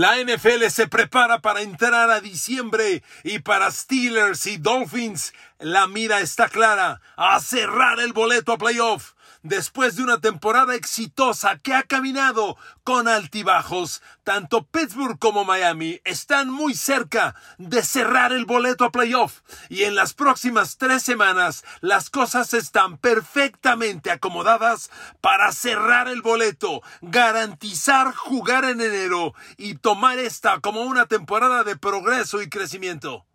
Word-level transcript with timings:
La 0.00 0.16
NFL 0.16 0.70
se 0.70 0.88
prepara 0.88 1.40
para 1.40 1.60
entrar 1.60 2.10
a 2.10 2.22
diciembre 2.22 3.02
y 3.22 3.40
para 3.40 3.70
Steelers 3.70 4.46
y 4.46 4.56
Dolphins 4.56 5.34
la 5.58 5.86
mira 5.88 6.20
está 6.20 6.48
clara 6.48 7.02
a 7.16 7.38
cerrar 7.40 8.00
el 8.00 8.14
boleto 8.14 8.52
a 8.52 8.56
playoff 8.56 9.12
después 9.42 9.96
de 9.96 10.02
una 10.02 10.20
temporada 10.20 10.74
exitosa 10.74 11.58
que 11.58 11.74
ha 11.74 11.82
caminado 11.82 12.56
con 12.84 13.08
altibajos, 13.08 14.02
tanto 14.24 14.64
Pittsburgh 14.64 15.18
como 15.18 15.44
Miami 15.44 16.00
están 16.04 16.50
muy 16.50 16.74
cerca 16.74 17.34
de 17.58 17.82
cerrar 17.82 18.32
el 18.32 18.44
boleto 18.44 18.84
a 18.84 18.92
playoff 18.92 19.40
y 19.68 19.84
en 19.84 19.94
las 19.94 20.14
próximas 20.14 20.76
tres 20.76 21.02
semanas 21.02 21.64
las 21.80 22.10
cosas 22.10 22.54
están 22.54 22.98
perfectamente 22.98 24.10
acomodadas 24.10 24.90
para 25.20 25.52
cerrar 25.52 26.08
el 26.08 26.22
boleto, 26.22 26.82
garantizar 27.00 28.14
jugar 28.14 28.64
en 28.64 28.80
enero 28.80 29.34
y 29.56 29.74
tomar 29.74 30.18
esta 30.18 30.60
como 30.60 30.82
una 30.82 31.06
temporada 31.06 31.64
de 31.64 31.76
progreso 31.76 32.42
y 32.42 32.48
crecimiento. 32.48 33.26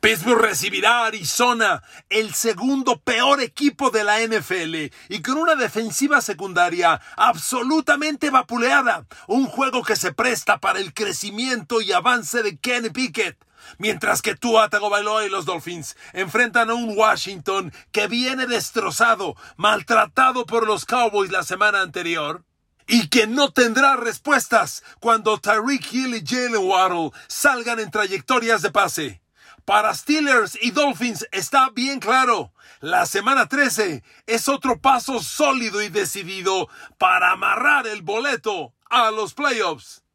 Pittsburgh 0.00 0.40
recibirá 0.40 1.02
a 1.02 1.06
Arizona, 1.06 1.82
el 2.08 2.34
segundo 2.34 3.00
peor 3.00 3.40
equipo 3.40 3.90
de 3.90 4.04
la 4.04 4.20
NFL, 4.20 4.92
y 5.08 5.22
con 5.22 5.38
una 5.38 5.54
defensiva 5.54 6.20
secundaria 6.20 7.00
absolutamente 7.16 8.30
vapuleada. 8.30 9.06
Un 9.26 9.46
juego 9.46 9.82
que 9.82 9.96
se 9.96 10.12
presta 10.12 10.58
para 10.58 10.80
el 10.80 10.92
crecimiento 10.92 11.80
y 11.80 11.92
avance 11.92 12.42
de 12.42 12.58
Kenny 12.58 12.90
Pickett. 12.90 13.36
Mientras 13.78 14.22
que 14.22 14.36
Tua 14.36 14.68
Tagovailoa 14.68 15.24
y 15.24 15.28
los 15.28 15.44
Dolphins 15.44 15.96
enfrentan 16.12 16.70
a 16.70 16.74
un 16.74 16.96
Washington 16.96 17.72
que 17.90 18.06
viene 18.06 18.46
destrozado, 18.46 19.34
maltratado 19.56 20.46
por 20.46 20.66
los 20.66 20.84
Cowboys 20.84 21.30
la 21.30 21.42
semana 21.42 21.82
anterior 21.82 22.44
y 22.86 23.08
que 23.08 23.26
no 23.26 23.50
tendrá 23.52 23.96
respuestas 23.96 24.84
cuando 25.00 25.38
Tyreek 25.38 25.92
Hill 25.92 26.14
y 26.14 26.24
Jalen 26.24 26.64
Waddle 26.64 27.10
salgan 27.26 27.80
en 27.80 27.90
trayectorias 27.90 28.62
de 28.62 28.70
pase. 28.70 29.20
Para 29.66 29.92
Steelers 29.94 30.56
y 30.62 30.70
Dolphins 30.70 31.26
está 31.32 31.70
bien 31.70 31.98
claro. 31.98 32.52
La 32.78 33.04
semana 33.04 33.48
13 33.48 34.04
es 34.24 34.48
otro 34.48 34.80
paso 34.80 35.20
sólido 35.20 35.82
y 35.82 35.88
decidido 35.88 36.68
para 36.98 37.32
amarrar 37.32 37.88
el 37.88 38.02
boleto 38.02 38.74
a 38.88 39.10
los 39.10 39.34
playoffs. 39.34 40.05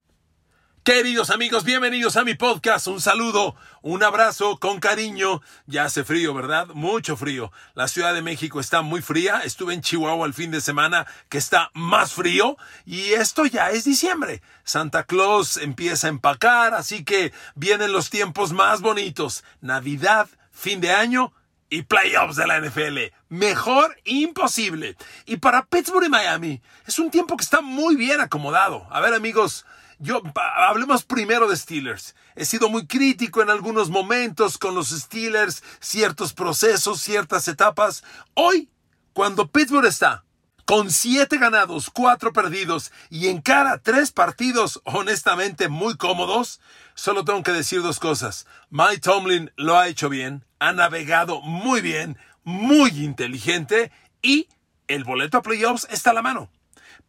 Queridos 0.84 1.30
amigos, 1.30 1.64
bienvenidos 1.64 2.18
a 2.18 2.24
mi 2.24 2.34
podcast. 2.34 2.88
Un 2.88 3.00
saludo, 3.00 3.56
un 3.84 4.02
abrazo 4.02 4.58
con 4.58 4.80
cariño. 4.80 5.44
Ya 5.68 5.84
hace 5.84 6.04
frío, 6.04 6.34
¿verdad? 6.34 6.70
Mucho 6.74 7.16
frío. 7.16 7.52
La 7.76 7.88
Ciudad 7.88 8.16
de 8.16 8.24
México 8.24 8.60
está 8.60 8.82
muy 8.82 9.04
fría. 9.04 9.42
Estuve 9.46 9.76
en 9.76 9.82
Chihuahua 9.82 10.26
el 10.26 10.34
fin 10.34 10.50
de 10.50 10.60
semana 10.60 11.06
que 11.30 11.38
está 11.38 11.70
más 11.76 12.14
frío. 12.14 12.58
Y 12.84 13.14
esto 13.14 13.46
ya 13.46 13.70
es 13.70 13.84
diciembre. 13.84 14.42
Santa 14.64 15.04
Claus 15.04 15.58
empieza 15.58 16.08
a 16.08 16.10
empacar, 16.10 16.74
así 16.74 17.04
que 17.04 17.32
vienen 17.54 17.92
los 17.92 18.10
tiempos 18.10 18.52
más 18.52 18.82
bonitos. 18.82 19.44
Navidad, 19.62 20.30
fin 20.52 20.82
de 20.82 20.94
año 20.94 21.32
y 21.70 21.84
playoffs 21.84 22.38
de 22.38 22.48
la 22.48 22.60
NFL. 22.60 23.14
Mejor 23.30 23.96
imposible. 24.04 24.98
Y 25.28 25.38
para 25.38 25.64
Pittsburgh 25.64 26.08
y 26.08 26.10
Miami 26.10 26.60
es 26.88 26.98
un 26.98 27.12
tiempo 27.12 27.38
que 27.38 27.44
está 27.44 27.62
muy 27.62 27.96
bien 27.96 28.20
acomodado. 28.20 28.88
A 28.90 29.00
ver 29.00 29.14
amigos, 29.14 29.64
yo, 30.02 30.22
hablemos 30.58 31.04
primero 31.04 31.48
de 31.48 31.56
Steelers. 31.56 32.16
He 32.36 32.46
sido 32.46 32.70
muy 32.70 32.88
crítico 32.88 33.42
en 33.42 33.50
algunos 33.50 33.90
momentos 33.90 34.58
con 34.58 34.74
los 34.74 34.90
Steelers, 34.90 35.64
ciertos 35.80 36.34
procesos, 36.34 37.02
ciertas 37.02 37.48
etapas. 37.48 38.04
Hoy, 38.34 38.70
cuando 39.14 39.48
Pittsburgh 39.48 39.86
está 39.86 40.26
con 40.66 40.90
siete 40.90 41.38
ganados, 41.38 41.90
cuatro 41.90 42.34
perdidos 42.34 42.92
y 43.10 43.28
en 43.28 43.42
cara 43.42 43.80
tres 43.80 44.12
partidos 44.12 44.82
honestamente 44.86 45.68
muy 45.68 45.98
cómodos, 45.98 46.62
solo 46.96 47.24
tengo 47.24 47.44
que 47.44 47.52
decir 47.52 47.82
dos 47.84 48.00
cosas. 48.00 48.48
Mike 48.70 49.02
Tomlin 49.02 49.52
lo 49.56 49.78
ha 49.78 49.88
hecho 49.88 50.10
bien, 50.10 50.46
ha 50.60 50.72
navegado 50.74 51.42
muy 51.42 51.82
bien, 51.82 52.18
muy 52.44 52.90
inteligente 53.04 53.92
y 54.22 54.48
el 54.88 55.04
boleto 55.04 55.38
a 55.38 55.42
playoffs 55.44 55.88
está 55.92 56.10
a 56.12 56.14
la 56.14 56.22
mano. 56.22 56.50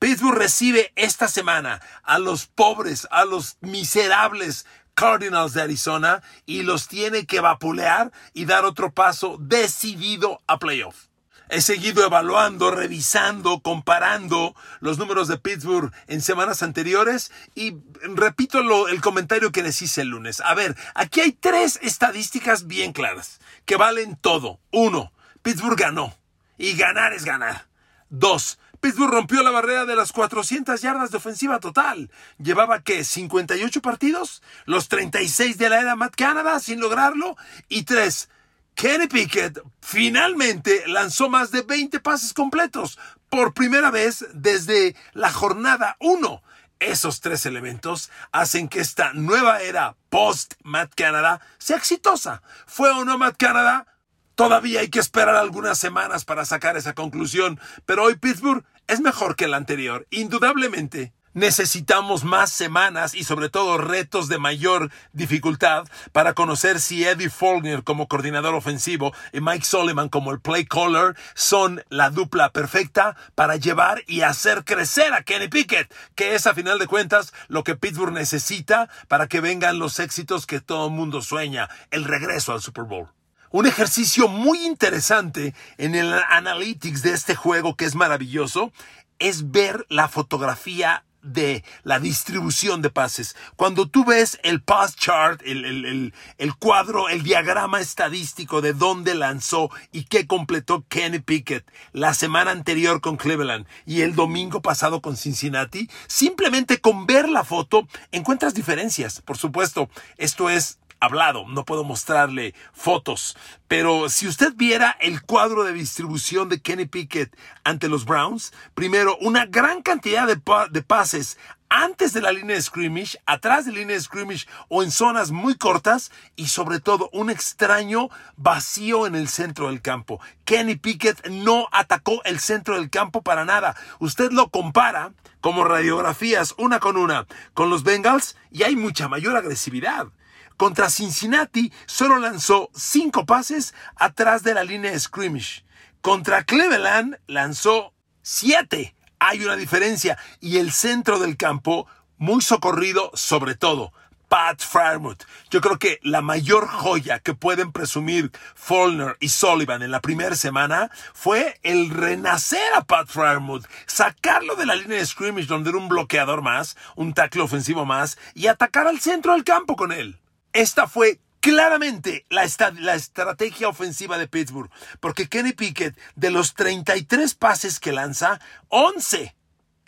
Pittsburgh 0.03 0.37
recibe 0.37 0.93
esta 0.97 1.29
semana 1.29 1.81
a 2.03 2.19
los 2.19 2.47
pobres, 2.47 3.07
a 3.13 3.25
los 3.25 3.57
miserables 3.61 4.67
Cardinals 4.95 5.53
de 5.53 5.63
Arizona 5.63 6.25
y 6.45 6.65
los 6.65 6.89
tiene 6.89 7.25
que 7.25 7.39
vapulear 7.39 8.11
y 8.35 8.45
dar 8.45 8.65
otro 8.65 8.91
paso 8.93 9.37
decidido 9.39 10.43
a 10.49 10.59
playoff. 10.59 11.05
He 11.49 11.61
seguido 11.61 12.05
evaluando, 12.05 12.73
revisando, 12.73 13.61
comparando 13.61 14.57
los 14.81 14.99
números 14.99 15.29
de 15.29 15.39
Pittsburgh 15.39 15.93
en 16.09 16.21
semanas 16.21 16.65
anteriores 16.65 17.31
y 17.55 17.77
repito 18.03 18.59
el 18.89 19.01
comentario 19.01 19.53
que 19.53 19.63
les 19.63 19.81
hice 19.83 20.01
el 20.01 20.09
lunes. 20.09 20.41
A 20.41 20.55
ver, 20.55 20.77
aquí 20.97 21.21
hay 21.21 21.31
tres 21.31 21.79
estadísticas 21.81 22.67
bien 22.67 22.93
claras 22.93 23.39
que 23.67 23.77
valen 23.77 24.17
todo. 24.17 24.59
Uno, 24.73 25.13
Pittsburgh 25.43 25.79
ganó 25.79 26.13
y 26.59 26.73
ganar 26.75 27.13
es 27.13 27.25
ganar. 27.25 27.69
Dos, 28.11 28.59
Pittsburgh 28.83 29.13
rompió 29.13 29.45
la 29.45 29.53
barrera 29.53 29.85
de 29.85 29.95
las 29.95 30.11
400 30.11 30.83
yardas 30.83 31.13
de 31.13 31.19
ofensiva 31.19 31.61
total. 31.61 32.11
Llevaba 32.39 32.83
que 32.83 33.05
58 33.05 33.81
partidos, 33.81 34.43
los 34.65 34.89
36 34.89 35.57
de 35.57 35.69
la 35.69 35.81
era 35.81 35.95
Matt 35.95 36.17
Canada 36.17 36.59
sin 36.59 36.81
lograrlo 36.81 37.37
y 37.69 37.85
tres. 37.85 38.29
Kenny 38.75 39.07
Pickett 39.07 39.63
finalmente 39.81 40.83
lanzó 40.89 41.29
más 41.29 41.53
de 41.53 41.63
20 41.63 42.01
pases 42.01 42.35
completos 42.35 42.99
por 43.29 43.55
primera 43.55 43.93
vez 43.93 44.27
desde 44.35 44.97
la 45.13 45.31
jornada 45.31 45.97
1. 46.01 46.43
Esos 46.81 47.21
tres 47.21 47.47
elementos 47.47 48.11
hacen 48.33 48.69
que 48.69 48.81
esta 48.81 49.13
nueva 49.13 49.63
era 49.63 49.95
post 50.11 50.55
Matt 50.65 50.93
Canada 50.97 51.41
sea 51.59 51.77
exitosa. 51.77 52.43
¿Fue 52.67 52.91
o 52.91 53.05
no 53.05 53.17
Matt 53.17 53.37
Canada? 53.37 53.87
Todavía 54.35 54.81
hay 54.81 54.89
que 54.89 54.99
esperar 54.99 55.37
algunas 55.37 55.79
semanas 55.79 56.25
para 56.25 56.45
sacar 56.45 56.77
esa 56.77 56.95
conclusión, 56.95 57.61
pero 57.87 58.03
hoy 58.03 58.17
Pittsburgh 58.17 58.65
es 58.87 59.01
mejor 59.01 59.37
que 59.37 59.45
el 59.47 59.55
anterior, 59.55 60.07
indudablemente. 60.11 61.13
Necesitamos 61.35 62.25
más 62.25 62.53
semanas 62.53 63.15
y 63.15 63.25
sobre 63.25 63.49
todo 63.49 63.79
retos 63.79 64.29
de 64.29 64.37
mayor 64.37 64.91
dificultad 65.15 65.85
para 66.13 66.35
conocer 66.35 66.79
si 66.79 67.05
Eddie 67.05 67.31
Faulkner 67.31 67.85
como 67.85 68.07
coordinador 68.07 68.55
ofensivo 68.55 69.15
y 69.33 69.41
Mike 69.41 69.65
Sullivan 69.65 70.11
como 70.11 70.31
el 70.31 70.41
play 70.41 70.67
caller 70.67 71.17
son 71.35 71.83
la 71.89 72.11
dupla 72.11 72.51
perfecta 72.51 73.17
para 73.35 73.57
llevar 73.57 74.03
y 74.07 74.21
hacer 74.21 74.65
crecer 74.65 75.15
a 75.15 75.23
Kenny 75.23 75.49
Pickett, 75.49 75.91
que 76.15 76.35
es 76.35 76.47
a 76.47 76.53
final 76.53 76.79
de 76.79 76.87
cuentas 76.87 77.33
lo 77.49 77.65
que 77.65 77.77
Pittsburgh 77.77 78.13
necesita 78.13 78.91
para 79.09 79.27
que 79.27 79.41
vengan 79.41 79.79
los 79.79 80.01
éxitos 80.01 80.45
que 80.45 80.61
todo 80.61 80.89
el 80.89 80.93
mundo 80.93 81.23
sueña, 81.23 81.71
el 81.91 82.05
regreso 82.05 82.53
al 82.53 82.61
Super 82.61 82.85
Bowl. 82.85 83.09
Un 83.53 83.67
ejercicio 83.67 84.29
muy 84.29 84.65
interesante 84.65 85.55
en 85.77 85.95
el 85.95 86.11
analytics 86.31 87.03
de 87.03 87.13
este 87.13 87.35
juego 87.35 87.77
que 87.77 87.85
es 87.85 87.95
maravilloso 87.95 88.73
es 89.19 89.51
ver 89.51 89.85
la 89.91 90.09
fotografía 90.09 91.05
de 91.23 91.63
la 91.85 92.01
distribución 92.01 92.83
de 92.83 92.91
pases. 92.91 93.37
Cuando 93.57 93.89
tú 93.89 94.05
ves 94.05 94.39
el 94.43 94.63
pass 94.63 94.97
chart, 94.97 95.41
el, 95.45 96.13
el, 96.39 96.55
cuadro, 96.57 97.09
el 97.09 97.23
diagrama 97.23 97.81
estadístico 97.81 98.61
de 98.61 98.73
dónde 98.73 99.15
lanzó 99.15 99.71
y 99.93 100.05
qué 100.05 100.27
completó 100.27 100.85
Kenny 100.89 101.21
Pickett 101.21 101.71
la 101.93 102.15
semana 102.15 102.51
anterior 102.51 103.01
con 103.01 103.17
Cleveland 103.17 103.67
y 103.87 104.01
el 104.01 104.15
domingo 104.15 104.63
pasado 104.63 105.01
con 105.01 105.17
Cincinnati, 105.17 105.89
simplemente 106.07 106.81
con 106.81 107.07
ver 107.07 107.29
la 107.29 107.45
foto 107.45 107.87
encuentras 108.11 108.55
diferencias. 108.55 109.21
Por 109.21 109.39
supuesto, 109.39 109.89
esto 110.17 110.51
es 110.51 110.79
hablado, 111.03 111.47
no 111.49 111.65
puedo 111.65 111.83
mostrarle 111.83 112.55
fotos, 112.73 113.37
pero 113.67 114.09
si 114.09 114.29
usted 114.29 114.55
viera 114.55 114.97
el 115.01 115.23
cuadro 115.23 115.65
de 115.65 115.73
distribución 115.73 116.49
de 116.49 116.61
Kenny 116.61 116.87
Pickett 116.87 117.37
ante 117.65 117.89
los 117.89 118.05
Browns, 118.05 118.53
primero 118.75 119.19
una 119.21 119.47
gran 119.47 119.83
cantidad 119.83 120.29
de, 120.29 120.83
pases 120.83 121.39
antes 121.69 122.13
de 122.13 122.21
la 122.21 122.31
línea 122.31 122.55
de 122.55 122.63
scrimmage, 122.63 123.19
atrás 123.27 123.65
de 123.65 123.73
la 123.73 123.79
línea 123.79 123.97
de 123.97 124.03
scrimmage 124.03 124.47
o 124.69 124.85
en 124.85 124.93
zonas 124.93 125.33
muy 125.33 125.57
cortas 125.57 126.13
y 126.37 126.47
sobre 126.47 126.79
todo 126.79 127.11
un 127.13 127.31
extraño 127.31 128.09
vacío 128.37 129.09
en 129.09 129.17
el 129.17 129.27
centro 129.29 129.69
del 129.69 129.83
campo. 129.83 130.21
Kenny 130.45 130.77
Pickett 130.77 131.27
no 131.29 131.67
atacó 131.73 132.23
el 132.25 132.39
centro 132.39 132.77
del 132.77 132.91
campo 132.91 133.23
para 133.23 133.45
nada. 133.45 133.75
Usted 133.99 134.31
lo 134.31 134.51
compara 134.51 135.15
como 135.41 135.65
radiografías 135.65 136.55
una 136.59 136.79
con 136.79 136.97
una 136.97 137.27
con 137.55 137.71
los 137.71 137.83
Bengals 137.83 138.37
y 138.53 138.63
hay 138.63 138.77
mucha 138.77 139.09
mayor 139.09 139.37
agresividad. 139.37 140.09
Contra 140.57 140.91
Cincinnati 140.91 141.73
solo 141.87 142.19
lanzó 142.19 142.71
cinco 142.75 143.27
pases 143.27 143.75
atrás 143.97 144.43
de 144.43 144.55
la 144.55 144.65
línea 144.65 144.93
de 144.93 145.01
scrimmage. 145.01 145.65
Contra 146.01 146.45
Cleveland 146.45 147.19
lanzó 147.27 147.95
siete. 148.23 148.95
Hay 149.19 149.45
una 149.45 149.57
diferencia. 149.57 150.19
Y 150.41 150.59
el 150.59 150.73
centro 150.73 151.19
del 151.19 151.37
campo, 151.37 151.87
muy 152.19 152.43
socorrido 152.43 153.11
sobre 153.15 153.55
todo. 153.55 153.93
Pat 154.33 154.63
Fryermuth. 154.63 155.25
Yo 155.51 155.61
creo 155.61 155.79
que 155.79 156.01
la 156.03 156.23
mayor 156.23 156.67
joya 156.67 157.19
que 157.19 157.35
pueden 157.35 157.71
presumir 157.71 158.31
Follner 158.55 159.19
y 159.21 159.29
Sullivan 159.29 159.83
en 159.83 159.91
la 159.91 160.01
primera 160.01 160.35
semana 160.37 160.91
fue 161.13 161.61
el 161.63 161.91
renacer 161.91 162.73
a 162.75 162.83
Pat 162.83 163.09
Fryermuth, 163.09 163.67
sacarlo 163.85 164.57
de 164.57 164.65
la 164.65 164.75
línea 164.75 164.97
de 164.97 165.05
scrimmage 165.05 165.49
donde 165.49 165.69
era 165.69 165.79
un 165.79 165.91
bloqueador 165.91 166.41
más, 166.41 166.79
un 166.97 167.13
tackle 167.13 167.43
ofensivo 167.43 167.85
más 167.85 168.17
y 168.35 168.47
atacar 168.47 168.87
al 168.87 169.01
centro 169.01 169.35
del 169.35 169.45
campo 169.45 169.77
con 169.77 169.93
él. 169.93 170.22
Esta 170.53 170.87
fue 170.87 171.19
claramente 171.41 172.25
la, 172.29 172.45
estrategia 172.45 173.69
ofensiva 173.69 174.17
de 174.17 174.29
Pittsburgh, 174.29 174.71
porque 175.01 175.29
Kenny 175.29 175.53
Pickett, 175.53 175.99
de 176.15 176.31
los 176.31 176.55
33 176.55 177.35
pases 177.35 177.81
que 177.81 177.93
lanza, 177.93 178.41
11, 178.69 179.35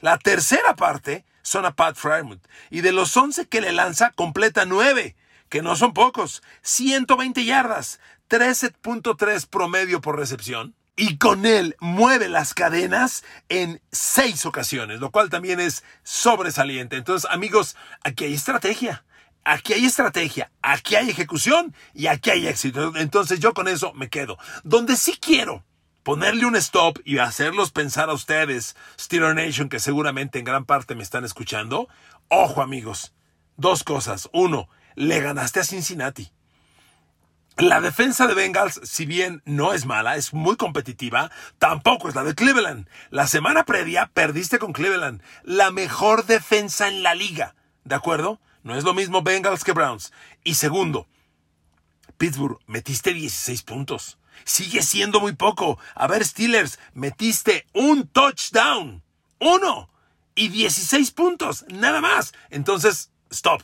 la 0.01 0.19
tercera 0.19 0.75
parte, 0.75 1.25
son 1.43 1.65
a 1.67 1.77
Pat 1.77 1.97
Fryermuth. 1.97 2.43
Y 2.71 2.81
de 2.81 2.93
los 2.93 3.17
11 3.17 3.47
que 3.47 3.61
le 3.61 3.73
lanza, 3.73 4.11
completa 4.13 4.65
9, 4.65 5.15
que 5.49 5.63
no 5.63 5.77
son 5.77 5.93
pocos, 5.93 6.43
120 6.63 7.45
yardas, 7.45 8.01
13.3 8.31 9.47
promedio 9.47 10.01
por 10.01 10.19
recepción. 10.19 10.75
Y 10.97 11.19
con 11.19 11.45
él 11.45 11.77
mueve 11.81 12.29
las 12.29 12.55
cadenas 12.55 13.25
en 13.49 13.83
seis 13.93 14.47
ocasiones, 14.47 15.01
lo 15.01 15.11
cual 15.11 15.29
también 15.29 15.61
es 15.61 15.85
sobresaliente. 16.05 16.97
Entonces, 16.97 17.31
amigos, 17.31 17.77
aquí 18.03 18.25
hay 18.25 18.35
estrategia 18.35 19.05
aquí 19.45 19.73
hay 19.75 19.85
estrategia, 19.85 20.51
aquí 20.63 20.97
hay 20.97 21.11
ejecución 21.11 21.75
y 21.93 22.07
aquí 22.07 22.31
hay 22.31 22.47
éxito. 22.47 22.93
Entonces 22.97 23.41
yo 23.41 23.55
con 23.55 23.69
eso 23.69 23.93
me 23.95 24.09
quedo. 24.09 24.39
Donde 24.63 24.97
sí 24.97 25.19
quiero 25.21 25.65
ponerle 26.03 26.47
un 26.47 26.57
stop 26.57 26.99
y 27.05 27.19
hacerlos 27.19 27.71
pensar 27.71 28.11
a 28.11 28.15
ustedes, 28.15 28.77
Steeler 28.99 29.35
Nation, 29.35 29.69
que 29.69 29.81
seguramente 29.81 30.39
en 30.39 30.45
gran 30.45 30.65
parte 30.65 30.95
me 30.95 31.03
están 31.03 31.25
escuchando, 31.25 31.89
ojo 32.29 32.63
amigos, 32.63 33.15
dos 33.57 33.85
cosas. 33.85 34.29
Uno, 34.33 34.69
le 34.95 35.21
ganaste 35.21 35.61
a 35.61 35.65
Cincinnati. 35.65 36.31
La 37.57 37.81
defensa 37.81 38.27
de 38.27 38.35
Bengals, 38.35 38.81
si 38.83 39.07
bien 39.07 39.41
no 39.45 39.73
es 39.73 39.87
mala, 39.87 40.17
es 40.17 40.35
muy 40.35 40.57
competitiva, 40.57 41.31
tampoco 41.59 42.09
es 42.09 42.17
la 42.17 42.25
de 42.25 42.35
Cleveland. 42.35 42.89
La 43.11 43.29
semana 43.29 43.65
previa 43.65 44.11
perdiste 44.13 44.59
con 44.59 44.73
Cleveland, 44.73 45.23
la 45.45 45.71
mejor 45.71 46.27
defensa 46.27 46.89
en 46.89 47.05
la 47.05 47.15
liga. 47.15 47.55
¿De 47.85 47.95
acuerdo? 47.95 48.41
No 48.65 48.75
es 48.75 48.83
lo 48.83 48.95
mismo 48.95 49.23
Bengals 49.23 49.63
que 49.63 49.73
Browns. 49.73 50.13
Y 50.43 50.55
segundo, 50.55 51.07
Pittsburgh, 52.17 52.59
metiste 52.67 53.13
16 53.13 53.63
puntos. 53.63 54.19
Sigue 54.45 54.83
siendo 54.83 55.21
muy 55.21 55.35
poco. 55.35 55.79
A 55.95 56.07
ver, 56.07 56.25
Steelers, 56.25 56.79
metiste 56.95 57.67
un 57.75 58.09
touchdown. 58.09 59.03
Uno. 59.39 59.91
Y 60.35 60.49
16 60.49 61.11
puntos. 61.13 61.65
Nada 61.69 62.01
más. 62.01 62.33
Entonces, 62.51 63.11
stop. 63.31 63.63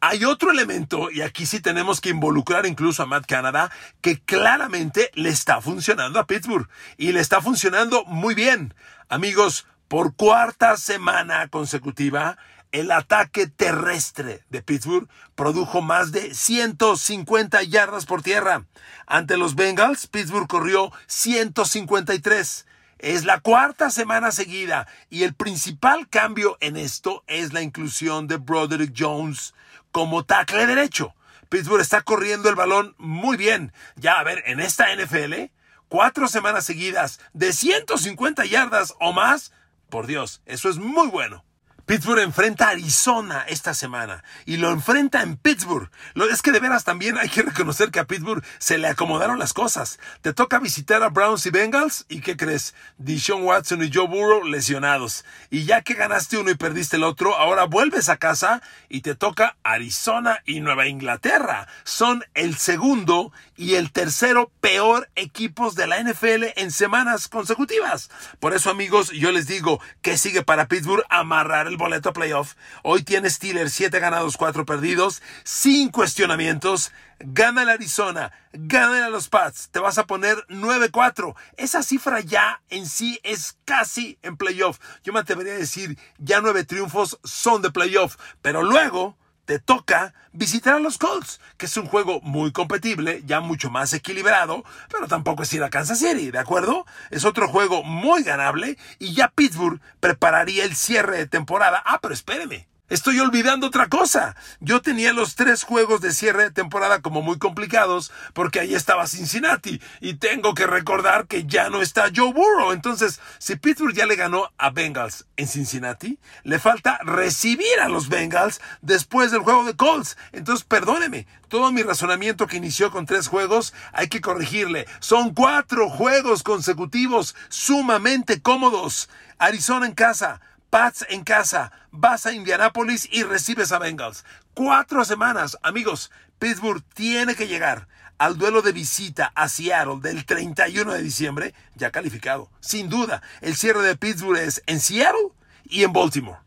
Hay 0.00 0.24
otro 0.24 0.50
elemento, 0.50 1.10
y 1.10 1.20
aquí 1.20 1.44
sí 1.44 1.60
tenemos 1.60 2.00
que 2.00 2.08
involucrar 2.08 2.64
incluso 2.64 3.02
a 3.02 3.06
Matt 3.06 3.26
Canada, 3.26 3.70
que 4.00 4.18
claramente 4.18 5.10
le 5.12 5.28
está 5.28 5.60
funcionando 5.60 6.18
a 6.18 6.26
Pittsburgh. 6.26 6.66
Y 6.96 7.12
le 7.12 7.20
está 7.20 7.42
funcionando 7.42 8.04
muy 8.06 8.34
bien. 8.34 8.72
Amigos, 9.10 9.66
por 9.88 10.16
cuarta 10.16 10.78
semana 10.78 11.48
consecutiva, 11.48 12.38
el 12.72 12.92
ataque 12.92 13.46
terrestre 13.46 14.44
de 14.48 14.62
Pittsburgh 14.62 15.08
produjo 15.34 15.82
más 15.82 16.12
de 16.12 16.34
150 16.34 17.62
yardas 17.64 18.06
por 18.06 18.22
tierra. 18.22 18.64
Ante 19.06 19.36
los 19.36 19.54
Bengals, 19.54 20.06
Pittsburgh 20.06 20.46
corrió 20.46 20.92
153. 21.06 22.66
Es 22.98 23.24
la 23.24 23.40
cuarta 23.40 23.90
semana 23.90 24.30
seguida 24.30 24.86
y 25.08 25.22
el 25.24 25.34
principal 25.34 26.08
cambio 26.08 26.58
en 26.60 26.76
esto 26.76 27.24
es 27.26 27.52
la 27.52 27.62
inclusión 27.62 28.28
de 28.28 28.36
Broderick 28.36 28.94
Jones 28.96 29.54
como 29.90 30.24
tackle 30.24 30.66
derecho. 30.66 31.14
Pittsburgh 31.48 31.80
está 31.80 32.02
corriendo 32.02 32.48
el 32.48 32.54
balón 32.54 32.94
muy 32.98 33.36
bien. 33.36 33.72
Ya, 33.96 34.20
a 34.20 34.22
ver, 34.22 34.42
en 34.46 34.60
esta 34.60 34.94
NFL, 34.94 35.50
cuatro 35.88 36.28
semanas 36.28 36.64
seguidas 36.64 37.20
de 37.32 37.52
150 37.52 38.44
yardas 38.44 38.94
o 39.00 39.12
más, 39.12 39.52
por 39.88 40.06
Dios, 40.06 40.42
eso 40.46 40.68
es 40.68 40.76
muy 40.76 41.08
bueno. 41.08 41.44
Pittsburgh 41.90 42.20
enfrenta 42.20 42.68
a 42.68 42.70
Arizona 42.70 43.44
esta 43.48 43.74
semana 43.74 44.22
y 44.46 44.58
lo 44.58 44.70
enfrenta 44.70 45.22
en 45.22 45.36
Pittsburgh. 45.36 45.90
Es 46.30 46.40
que 46.40 46.52
de 46.52 46.60
veras 46.60 46.84
también 46.84 47.18
hay 47.18 47.28
que 47.28 47.42
reconocer 47.42 47.90
que 47.90 47.98
a 47.98 48.04
Pittsburgh 48.04 48.44
se 48.58 48.78
le 48.78 48.86
acomodaron 48.86 49.40
las 49.40 49.52
cosas. 49.52 49.98
Te 50.20 50.32
toca 50.32 50.60
visitar 50.60 51.02
a 51.02 51.08
Browns 51.08 51.46
y 51.46 51.50
Bengals 51.50 52.06
y 52.08 52.20
¿qué 52.20 52.36
crees? 52.36 52.76
Dishon 52.98 53.42
Watson 53.42 53.82
y 53.82 53.90
Joe 53.92 54.06
Burrow 54.06 54.44
lesionados. 54.44 55.24
Y 55.50 55.64
ya 55.64 55.82
que 55.82 55.94
ganaste 55.94 56.38
uno 56.38 56.52
y 56.52 56.54
perdiste 56.54 56.94
el 56.94 57.02
otro, 57.02 57.34
ahora 57.34 57.64
vuelves 57.64 58.08
a 58.08 58.18
casa 58.18 58.62
y 58.88 59.00
te 59.00 59.16
toca 59.16 59.56
Arizona 59.64 60.42
y 60.46 60.60
Nueva 60.60 60.86
Inglaterra. 60.86 61.66
Son 61.82 62.24
el 62.34 62.56
segundo 62.56 63.32
y 63.56 63.74
el 63.74 63.90
tercero 63.90 64.52
peor 64.60 65.10
equipos 65.16 65.74
de 65.74 65.88
la 65.88 66.00
NFL 66.00 66.52
en 66.54 66.70
semanas 66.70 67.26
consecutivas. 67.26 68.12
Por 68.38 68.54
eso 68.54 68.70
amigos, 68.70 69.10
yo 69.10 69.32
les 69.32 69.48
digo 69.48 69.80
que 70.02 70.16
sigue 70.16 70.44
para 70.44 70.68
Pittsburgh 70.68 71.04
amarrar 71.08 71.66
el 71.66 71.79
boleto 71.80 72.10
a 72.10 72.12
playoff. 72.12 72.54
Hoy 72.84 73.02
tiene 73.02 73.28
Steelers 73.28 73.72
7 73.72 73.98
ganados, 73.98 74.36
4 74.36 74.64
perdidos, 74.64 75.22
sin 75.42 75.90
cuestionamientos. 75.90 76.92
Gana 77.18 77.64
el 77.64 77.68
Arizona, 77.68 78.32
gana 78.52 79.06
a 79.06 79.10
los 79.10 79.28
Pats, 79.28 79.68
te 79.70 79.78
vas 79.78 79.98
a 79.98 80.06
poner 80.06 80.36
9-4. 80.48 81.34
Esa 81.56 81.82
cifra 81.82 82.20
ya 82.20 82.62
en 82.70 82.86
sí 82.86 83.20
es 83.24 83.58
casi 83.64 84.18
en 84.22 84.36
playoff. 84.36 84.78
Yo 85.02 85.12
me 85.12 85.20
atrevería 85.20 85.54
a 85.54 85.58
decir, 85.58 85.98
ya 86.18 86.40
nueve 86.40 86.64
triunfos 86.64 87.18
son 87.24 87.60
de 87.60 87.70
playoff, 87.70 88.16
pero 88.40 88.62
luego 88.62 89.18
te 89.50 89.58
toca 89.58 90.14
visitar 90.30 90.74
a 90.74 90.78
los 90.78 90.96
Colts, 90.96 91.40
que 91.56 91.66
es 91.66 91.76
un 91.76 91.86
juego 91.86 92.20
muy 92.20 92.52
competible, 92.52 93.24
ya 93.26 93.40
mucho 93.40 93.68
más 93.68 93.92
equilibrado, 93.92 94.62
pero 94.88 95.08
tampoco 95.08 95.42
es 95.42 95.52
ir 95.52 95.64
a 95.64 95.70
Kansas 95.70 95.98
City, 95.98 96.30
¿de 96.30 96.38
acuerdo? 96.38 96.86
Es 97.10 97.24
otro 97.24 97.48
juego 97.48 97.82
muy 97.82 98.22
ganable 98.22 98.78
y 99.00 99.12
ya 99.12 99.26
Pittsburgh 99.26 99.80
prepararía 99.98 100.64
el 100.64 100.76
cierre 100.76 101.16
de 101.16 101.26
temporada. 101.26 101.82
Ah, 101.84 101.98
pero 102.00 102.14
espéreme. 102.14 102.69
Estoy 102.90 103.20
olvidando 103.20 103.68
otra 103.68 103.88
cosa. 103.88 104.34
Yo 104.58 104.82
tenía 104.82 105.12
los 105.12 105.36
tres 105.36 105.62
juegos 105.62 106.00
de 106.00 106.12
cierre 106.12 106.42
de 106.42 106.50
temporada 106.50 107.00
como 107.00 107.22
muy 107.22 107.38
complicados 107.38 108.10
porque 108.34 108.58
ahí 108.58 108.74
estaba 108.74 109.06
Cincinnati 109.06 109.80
y 110.00 110.14
tengo 110.14 110.54
que 110.54 110.66
recordar 110.66 111.28
que 111.28 111.46
ya 111.46 111.70
no 111.70 111.82
está 111.82 112.10
Joe 112.14 112.32
Burrow. 112.32 112.72
Entonces, 112.72 113.20
si 113.38 113.54
Pittsburgh 113.54 113.94
ya 113.94 114.06
le 114.06 114.16
ganó 114.16 114.50
a 114.58 114.70
Bengals 114.70 115.26
en 115.36 115.46
Cincinnati, 115.46 116.18
le 116.42 116.58
falta 116.58 116.98
recibir 117.04 117.78
a 117.80 117.88
los 117.88 118.08
Bengals 118.08 118.60
después 118.82 119.30
del 119.30 119.42
juego 119.42 119.64
de 119.64 119.76
Colts. 119.76 120.16
Entonces, 120.32 120.64
perdóneme, 120.64 121.28
todo 121.46 121.70
mi 121.70 121.84
razonamiento 121.84 122.48
que 122.48 122.56
inició 122.56 122.90
con 122.90 123.06
tres 123.06 123.28
juegos 123.28 123.72
hay 123.92 124.08
que 124.08 124.20
corregirle. 124.20 124.88
Son 124.98 125.32
cuatro 125.32 125.88
juegos 125.88 126.42
consecutivos 126.42 127.36
sumamente 127.50 128.42
cómodos. 128.42 129.08
Arizona 129.38 129.86
en 129.86 129.94
casa, 129.94 130.40
Pats 130.70 131.04
en 131.08 131.24
casa, 131.24 131.72
vas 131.90 132.26
a 132.26 132.32
Indianápolis 132.32 133.08
y 133.10 133.24
recibes 133.24 133.72
a 133.72 133.80
Bengals. 133.80 134.24
Cuatro 134.54 135.04
semanas, 135.04 135.58
amigos. 135.64 136.12
Pittsburgh 136.38 136.84
tiene 136.94 137.34
que 137.34 137.48
llegar 137.48 137.88
al 138.18 138.38
duelo 138.38 138.62
de 138.62 138.70
visita 138.70 139.32
a 139.34 139.48
Seattle 139.48 139.98
del 140.00 140.24
31 140.24 140.92
de 140.92 141.02
diciembre, 141.02 141.54
ya 141.74 141.90
calificado. 141.90 142.52
Sin 142.60 142.88
duda, 142.88 143.20
el 143.40 143.56
cierre 143.56 143.82
de 143.82 143.96
Pittsburgh 143.96 144.38
es 144.38 144.62
en 144.66 144.78
Seattle 144.78 145.32
y 145.64 145.82
en 145.82 145.92
Baltimore. 145.92 146.38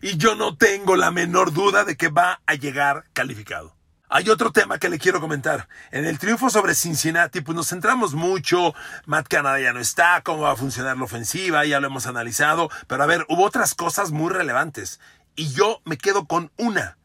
Y 0.00 0.16
yo 0.16 0.36
no 0.36 0.56
tengo 0.56 0.94
la 0.94 1.10
menor 1.10 1.52
duda 1.52 1.82
de 1.82 1.96
que 1.96 2.08
va 2.08 2.40
a 2.46 2.54
llegar 2.54 3.06
calificado. 3.12 3.74
Hay 4.14 4.28
otro 4.28 4.52
tema 4.52 4.78
que 4.78 4.90
le 4.90 4.98
quiero 4.98 5.22
comentar. 5.22 5.68
En 5.90 6.04
el 6.04 6.18
triunfo 6.18 6.50
sobre 6.50 6.74
Cincinnati, 6.74 7.40
pues 7.40 7.56
nos 7.56 7.70
centramos 7.70 8.12
mucho. 8.12 8.74
Matt 9.06 9.26
Canada 9.26 9.58
ya 9.58 9.72
no 9.72 9.80
está, 9.80 10.20
cómo 10.22 10.42
va 10.42 10.52
a 10.52 10.56
funcionar 10.56 10.98
la 10.98 11.04
ofensiva, 11.04 11.64
ya 11.64 11.80
lo 11.80 11.86
hemos 11.86 12.06
analizado. 12.06 12.68
Pero 12.88 13.02
a 13.02 13.06
ver, 13.06 13.24
hubo 13.30 13.42
otras 13.42 13.74
cosas 13.74 14.10
muy 14.12 14.30
relevantes. 14.30 15.00
Y 15.34 15.54
yo 15.54 15.80
me 15.86 15.96
quedo 15.96 16.26
con 16.26 16.52
una. 16.58 16.98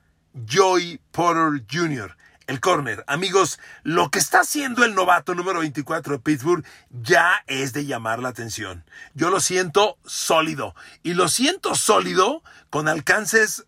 Joey 0.51 0.99
Porter 1.11 1.63
Jr., 1.71 2.17
el 2.45 2.59
corner. 2.59 3.05
Amigos, 3.07 3.57
lo 3.83 4.09
que 4.09 4.19
está 4.19 4.41
haciendo 4.41 4.83
el 4.83 4.93
novato 4.93 5.33
número 5.33 5.59
24 5.59 6.15
de 6.15 6.19
Pittsburgh 6.19 6.65
ya 6.89 7.41
es 7.47 7.71
de 7.71 7.85
llamar 7.85 8.19
la 8.19 8.27
atención. 8.27 8.83
Yo 9.13 9.29
lo 9.29 9.39
siento 9.39 9.97
sólido. 10.03 10.75
Y 11.03 11.13
lo 11.13 11.29
siento 11.29 11.73
sólido 11.73 12.43
con 12.69 12.89
alcances 12.89 13.65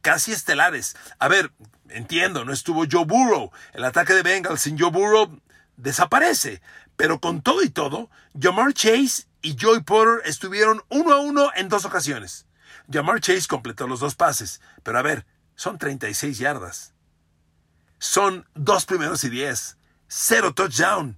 casi 0.00 0.32
estelares. 0.32 0.96
A 1.18 1.28
ver, 1.28 1.52
entiendo, 1.90 2.44
no 2.44 2.52
estuvo 2.52 2.84
Joe 2.90 3.04
Burrow. 3.04 3.50
El 3.72 3.84
ataque 3.84 4.14
de 4.14 4.22
Bengals 4.22 4.62
sin 4.62 4.78
Joe 4.78 4.90
Burrow 4.90 5.40
desaparece. 5.76 6.60
Pero 6.96 7.20
con 7.20 7.42
todo 7.42 7.62
y 7.62 7.70
todo, 7.70 8.10
Jamar 8.38 8.72
Chase 8.72 9.26
y 9.42 9.56
Joey 9.58 9.82
Porter 9.82 10.26
estuvieron 10.28 10.82
uno 10.88 11.12
a 11.12 11.20
uno 11.20 11.50
en 11.54 11.68
dos 11.68 11.84
ocasiones. 11.84 12.46
Jamar 12.90 13.20
Chase 13.20 13.46
completó 13.46 13.86
los 13.86 14.00
dos 14.00 14.14
pases. 14.14 14.60
Pero 14.82 14.98
a 14.98 15.02
ver, 15.02 15.26
son 15.54 15.78
36 15.78 16.38
yardas. 16.38 16.94
Son 17.98 18.46
dos 18.54 18.86
primeros 18.86 19.24
y 19.24 19.28
diez. 19.28 19.76
Cero 20.08 20.54
touchdown. 20.54 21.17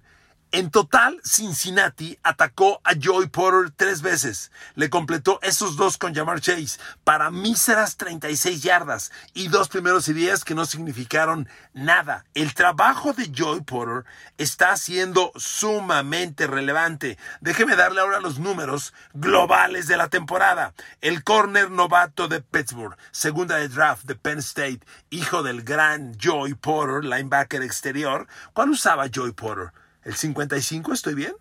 En 0.53 0.69
total, 0.69 1.21
Cincinnati 1.23 2.19
atacó 2.23 2.81
a 2.83 2.91
Joey 3.01 3.29
Porter 3.29 3.71
tres 3.73 4.01
veces. 4.01 4.51
Le 4.75 4.89
completó 4.89 5.39
esos 5.41 5.77
dos 5.77 5.97
con 5.97 6.13
Jamar 6.13 6.41
Chase 6.41 6.77
para 7.05 7.31
míseras 7.31 7.95
36 7.95 8.61
yardas 8.61 9.13
y 9.33 9.47
dos 9.47 9.69
primeros 9.69 10.09
ideas 10.09 10.43
que 10.43 10.53
no 10.53 10.65
significaron 10.65 11.47
nada. 11.73 12.25
El 12.33 12.53
trabajo 12.53 13.13
de 13.13 13.31
Joey 13.33 13.61
Porter 13.61 14.03
está 14.37 14.75
siendo 14.75 15.31
sumamente 15.37 16.47
relevante. 16.47 17.17
Déjeme 17.39 17.77
darle 17.77 18.01
ahora 18.01 18.19
los 18.19 18.37
números 18.37 18.93
globales 19.13 19.87
de 19.87 19.95
la 19.95 20.09
temporada. 20.09 20.73
El 20.99 21.23
corner 21.23 21.71
novato 21.71 22.27
de 22.27 22.41
Pittsburgh, 22.41 22.97
segunda 23.11 23.55
de 23.55 23.69
draft 23.69 24.03
de 24.03 24.15
Penn 24.15 24.39
State, 24.39 24.81
hijo 25.11 25.43
del 25.43 25.63
gran 25.63 26.17
Joey 26.21 26.55
Porter, 26.55 27.05
linebacker 27.05 27.63
exterior. 27.63 28.27
¿Cuál 28.51 28.71
usaba 28.71 29.05
Joey 29.13 29.31
Porter? 29.31 29.71
¿El 30.03 30.15
55? 30.15 30.93
¿Estoy 30.93 31.13
bien? 31.13 31.33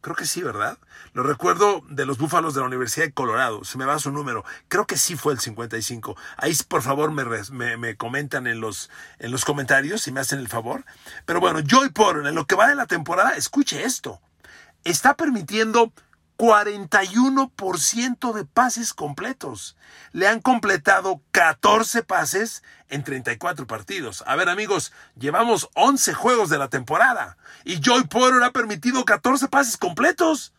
Creo 0.00 0.14
que 0.14 0.26
sí, 0.26 0.42
¿verdad? 0.42 0.78
Lo 1.12 1.24
recuerdo 1.24 1.82
de 1.88 2.06
los 2.06 2.18
Búfalos 2.18 2.54
de 2.54 2.60
la 2.60 2.66
Universidad 2.66 3.06
de 3.06 3.12
Colorado. 3.12 3.64
Se 3.64 3.78
me 3.78 3.84
va 3.84 3.98
su 3.98 4.12
número. 4.12 4.44
Creo 4.68 4.86
que 4.86 4.96
sí 4.96 5.16
fue 5.16 5.32
el 5.32 5.40
55. 5.40 6.16
Ahí, 6.36 6.56
por 6.68 6.82
favor, 6.82 7.10
me, 7.10 7.76
me, 7.76 7.96
comentan 7.96 8.46
en 8.46 8.60
los, 8.60 8.90
en 9.18 9.32
los 9.32 9.44
comentarios 9.44 10.02
si 10.02 10.12
me 10.12 10.20
hacen 10.20 10.38
el 10.38 10.48
favor. 10.48 10.84
Pero 11.26 11.40
bueno, 11.40 11.60
Joy 11.66 11.90
Porter, 11.90 12.26
en 12.26 12.34
lo 12.36 12.46
que 12.46 12.54
va 12.54 12.68
de 12.68 12.76
la 12.76 12.86
temporada, 12.86 13.32
escuche 13.32 13.82
esto. 13.84 14.20
Está 14.84 15.14
permitiendo 15.14 15.92
41% 16.38 18.32
de 18.32 18.44
pases 18.44 18.94
completos. 18.94 19.76
Le 20.12 20.28
han 20.28 20.40
completado 20.40 21.20
14 21.32 22.04
pases 22.04 22.62
en 22.88 23.02
34 23.04 23.66
partidos. 23.66 24.22
A 24.26 24.36
ver 24.36 24.48
amigos, 24.48 24.92
llevamos 25.18 25.68
11 25.74 26.14
juegos 26.14 26.48
de 26.48 26.58
la 26.58 26.68
temporada 26.68 27.36
y 27.64 27.80
Joy 27.80 28.04
Porter 28.04 28.42
ha 28.42 28.52
permitido 28.52 29.04
14 29.04 29.48
pases 29.48 29.76
completos. 29.76 30.54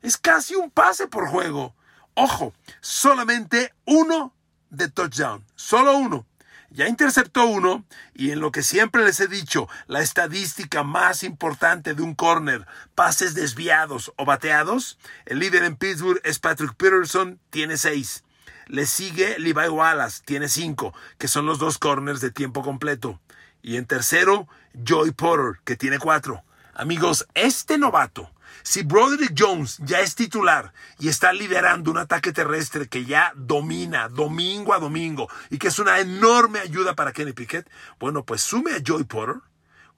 Es 0.00 0.16
casi 0.16 0.54
un 0.54 0.70
pase 0.70 1.06
por 1.06 1.28
juego. 1.28 1.74
Ojo, 2.14 2.54
solamente 2.80 3.74
uno 3.84 4.32
de 4.70 4.88
touchdown. 4.88 5.44
Solo 5.54 5.98
uno 5.98 6.26
ya 6.70 6.88
interceptó 6.88 7.46
uno 7.46 7.84
y 8.14 8.30
en 8.30 8.40
lo 8.40 8.52
que 8.52 8.62
siempre 8.62 9.04
les 9.04 9.20
he 9.20 9.28
dicho, 9.28 9.68
la 9.86 10.00
estadística 10.00 10.82
más 10.82 11.22
importante 11.22 11.94
de 11.94 12.02
un 12.02 12.14
corner, 12.14 12.66
pases 12.94 13.34
desviados 13.34 14.12
o 14.16 14.24
bateados, 14.24 14.98
el 15.24 15.38
líder 15.38 15.64
en 15.64 15.76
Pittsburgh 15.76 16.20
es 16.24 16.38
Patrick 16.38 16.74
Peterson, 16.74 17.40
tiene 17.50 17.76
seis. 17.76 18.24
Le 18.66 18.86
sigue 18.86 19.38
Levi 19.38 19.68
Wallace, 19.68 20.22
tiene 20.24 20.48
cinco, 20.48 20.92
que 21.18 21.28
son 21.28 21.46
los 21.46 21.58
dos 21.58 21.78
corners 21.78 22.20
de 22.20 22.30
tiempo 22.30 22.62
completo. 22.62 23.20
Y 23.62 23.76
en 23.76 23.86
tercero, 23.86 24.48
Joy 24.74 25.12
Porter, 25.12 25.60
que 25.64 25.76
tiene 25.76 25.98
cuatro. 25.98 26.42
Amigos, 26.74 27.26
este 27.34 27.78
novato 27.78 28.30
si 28.62 28.82
Broderick 28.82 29.34
Jones 29.36 29.78
ya 29.78 30.00
es 30.00 30.14
titular 30.14 30.72
y 30.98 31.08
está 31.08 31.32
liderando 31.32 31.90
un 31.90 31.98
ataque 31.98 32.32
terrestre 32.32 32.88
que 32.88 33.04
ya 33.04 33.32
domina 33.36 34.08
domingo 34.08 34.74
a 34.74 34.78
domingo 34.78 35.28
y 35.50 35.58
que 35.58 35.68
es 35.68 35.78
una 35.78 36.00
enorme 36.00 36.58
ayuda 36.58 36.94
para 36.94 37.12
Kenny 37.12 37.32
Pickett, 37.32 37.70
bueno, 37.98 38.24
pues 38.24 38.42
sume 38.42 38.72
a 38.72 38.82
Joy 38.82 39.04
Porter. 39.04 39.42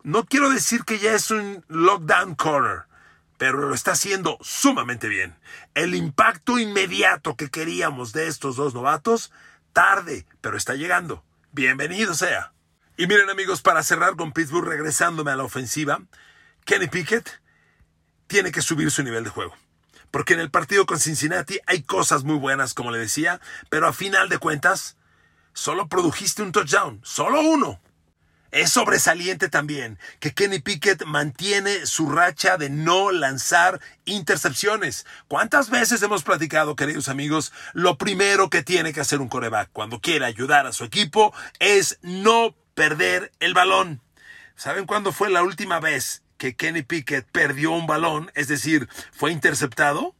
No 0.03 0.25
quiero 0.25 0.51
decir 0.51 0.85
que 0.85 0.99
ya 0.99 1.13
es 1.13 1.31
un 1.31 1.65
lockdown 1.69 2.35
corner, 2.35 2.85
pero 3.37 3.59
lo 3.69 3.75
está 3.75 3.93
haciendo 3.93 4.39
sumamente 4.41 5.09
bien. 5.09 5.37
El 5.75 5.95
impacto 5.95 6.59
inmediato 6.59 7.37
que 7.37 7.51
queríamos 7.51 8.13
de 8.13 8.29
estos 8.29 8.57
dos 8.57 8.75
novatos, 8.75 9.33
tarde, 9.73 10.27
pero 10.41 10.57
está 10.57 10.75
llegando. 10.75 11.25
Bienvenido 11.53 12.15
sea. 12.15 12.53
Y 12.97 13.07
miren 13.07 13.31
amigos, 13.31 13.63
para 13.63 13.83
cerrar 13.83 14.17
con 14.17 14.33
Pittsburgh 14.33 14.67
regresándome 14.67 15.31
a 15.31 15.37
la 15.37 15.45
ofensiva, 15.45 16.01
Kenny 16.65 16.89
Pickett 16.89 17.41
tiene 18.29 18.53
que 18.53 18.63
subir 18.63 18.91
su 18.93 19.03
nivel 19.03 19.25
de 19.25 19.31
juego. 19.31 19.55
Porque 20.11 20.35
en 20.35 20.41
el 20.41 20.51
partido 20.51 20.87
con 20.87 21.01
Cincinnati 21.01 21.59
hay 21.67 21.83
cosas 21.83 22.25
muy 22.25 22.37
buenas, 22.37 22.75
como 22.75 22.91
le 22.91 22.99
decía, 22.99 23.41
pero 23.69 23.89
a 23.89 23.93
final 23.93 24.29
de 24.29 24.39
cuentas, 24.39 24.97
solo 25.53 25.89
produjiste 25.89 26.43
un 26.43 26.53
touchdown, 26.53 27.01
solo 27.03 27.41
uno. 27.41 27.81
Es 28.51 28.71
sobresaliente 28.71 29.51
también 29.51 29.99
que 30.21 30.33
Kenny 30.33 30.61
Pickett 30.61 31.05
mantiene 31.05 31.85
su 31.85 32.09
racha 32.09 32.57
de 32.57 32.71
no 32.71 33.13
lanzar 33.13 33.79
intercepciones. 34.07 35.05
¿Cuántas 35.29 35.69
veces 35.69 36.01
hemos 36.03 36.23
platicado, 36.23 36.75
queridos 36.75 37.11
amigos? 37.11 37.53
Lo 37.75 37.99
primero 37.99 38.49
que 38.49 38.63
tiene 38.63 38.95
que 38.95 39.03
hacer 39.03 39.21
un 39.21 39.29
coreback 39.29 39.69
cuando 39.75 40.01
quiere 40.01 40.25
ayudar 40.25 40.67
a 40.67 40.73
su 40.73 40.85
equipo 40.85 41.35
es 41.59 41.99
no 42.01 42.55
perder 42.75 43.33
el 43.39 43.53
balón. 43.53 44.01
¿Saben 44.57 44.87
cuándo 44.87 45.13
fue 45.13 45.29
la 45.29 45.43
última 45.43 45.79
vez 45.79 46.23
que 46.39 46.57
Kenny 46.57 46.83
Pickett 46.83 47.27
perdió 47.31 47.73
un 47.73 47.87
balón, 47.87 48.31
es 48.35 48.49
decir, 48.49 48.89
fue 49.13 49.33
interceptado, 49.33 50.15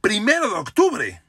primero 0.00 0.50
de 0.50 0.56
octubre 0.56 1.22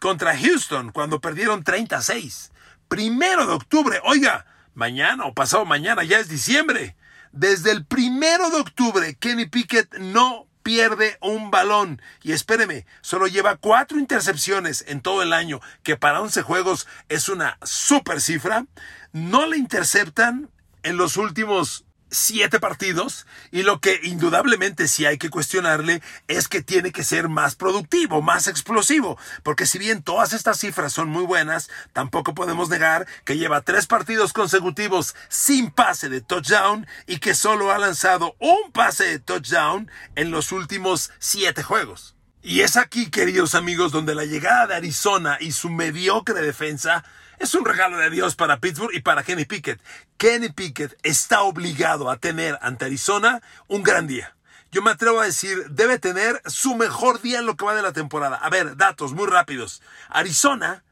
contra 0.00 0.36
Houston, 0.36 0.92
cuando 0.92 1.20
perdieron 1.20 1.64
36. 1.64 2.52
Primero 2.88 3.46
de 3.46 3.54
octubre, 3.54 4.00
oiga, 4.04 4.46
mañana 4.74 5.24
o 5.24 5.34
pasado 5.34 5.64
mañana, 5.64 6.04
ya 6.04 6.18
es 6.18 6.28
diciembre. 6.28 6.94
Desde 7.32 7.72
el 7.72 7.84
primero 7.84 8.50
de 8.50 8.60
octubre, 8.60 9.16
Kenny 9.16 9.46
Pickett 9.46 9.98
no 9.98 10.46
pierde 10.62 11.16
un 11.20 11.50
balón. 11.50 12.02
Y 12.22 12.32
espéreme, 12.32 12.86
solo 13.00 13.26
lleva 13.26 13.56
cuatro 13.56 13.98
intercepciones 13.98 14.84
en 14.86 15.00
todo 15.00 15.22
el 15.22 15.32
año, 15.32 15.60
que 15.82 15.96
para 15.96 16.20
11 16.20 16.42
juegos 16.42 16.86
es 17.08 17.28
una 17.28 17.58
super 17.62 18.20
cifra. 18.20 18.66
No 19.12 19.46
le 19.46 19.56
interceptan 19.56 20.50
en 20.82 20.96
los 20.96 21.16
últimos 21.16 21.85
siete 22.10 22.60
partidos 22.60 23.26
y 23.50 23.62
lo 23.62 23.80
que 23.80 24.00
indudablemente 24.02 24.88
sí 24.88 25.06
hay 25.06 25.18
que 25.18 25.30
cuestionarle 25.30 26.02
es 26.28 26.48
que 26.48 26.62
tiene 26.62 26.92
que 26.92 27.04
ser 27.04 27.28
más 27.28 27.56
productivo, 27.56 28.22
más 28.22 28.46
explosivo, 28.46 29.18
porque 29.42 29.66
si 29.66 29.78
bien 29.78 30.02
todas 30.02 30.32
estas 30.32 30.58
cifras 30.60 30.92
son 30.92 31.08
muy 31.08 31.24
buenas, 31.24 31.68
tampoco 31.92 32.34
podemos 32.34 32.68
negar 32.68 33.06
que 33.24 33.36
lleva 33.36 33.62
tres 33.62 33.86
partidos 33.86 34.32
consecutivos 34.32 35.14
sin 35.28 35.70
pase 35.70 36.08
de 36.08 36.20
touchdown 36.20 36.86
y 37.06 37.18
que 37.18 37.34
solo 37.34 37.72
ha 37.72 37.78
lanzado 37.78 38.36
un 38.38 38.72
pase 38.72 39.04
de 39.04 39.18
touchdown 39.18 39.90
en 40.14 40.30
los 40.30 40.52
últimos 40.52 41.10
siete 41.18 41.62
juegos. 41.62 42.16
Y 42.42 42.60
es 42.60 42.76
aquí, 42.76 43.10
queridos 43.10 43.56
amigos, 43.56 43.90
donde 43.90 44.14
la 44.14 44.24
llegada 44.24 44.68
de 44.68 44.76
Arizona 44.76 45.36
y 45.40 45.50
su 45.50 45.68
mediocre 45.68 46.40
defensa 46.42 47.04
es 47.38 47.54
un 47.54 47.64
regalo 47.64 47.98
de 47.98 48.10
Dios 48.10 48.36
para 48.36 48.60
Pittsburgh 48.60 48.94
y 48.94 49.00
para 49.00 49.22
Kenny 49.22 49.44
Pickett. 49.44 49.80
Kenny 50.16 50.48
Pickett 50.48 50.98
está 51.02 51.42
obligado 51.42 52.10
a 52.10 52.16
tener 52.16 52.58
ante 52.62 52.86
Arizona 52.86 53.42
un 53.68 53.82
gran 53.82 54.06
día. 54.06 54.36
Yo 54.72 54.82
me 54.82 54.90
atrevo 54.90 55.20
a 55.20 55.24
decir, 55.24 55.70
debe 55.70 55.98
tener 55.98 56.40
su 56.46 56.74
mejor 56.74 57.20
día 57.22 57.38
en 57.38 57.46
lo 57.46 57.56
que 57.56 57.64
va 57.64 57.74
de 57.74 57.82
la 57.82 57.92
temporada. 57.92 58.36
A 58.36 58.50
ver, 58.50 58.76
datos 58.76 59.12
muy 59.12 59.26
rápidos. 59.26 59.82
Arizona 60.08 60.84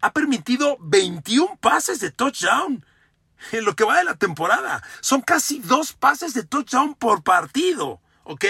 ha 0.00 0.12
permitido 0.12 0.76
21 0.80 1.58
pases 1.60 2.00
de 2.00 2.10
touchdown 2.10 2.84
en 3.52 3.64
lo 3.64 3.74
que 3.76 3.84
va 3.84 3.98
de 3.98 4.04
la 4.04 4.16
temporada. 4.16 4.82
Son 5.00 5.20
casi 5.20 5.60
dos 5.60 5.92
pases 5.92 6.34
de 6.34 6.44
touchdown 6.44 6.94
por 6.94 7.22
partido. 7.22 8.00
¿Ok? 8.24 8.44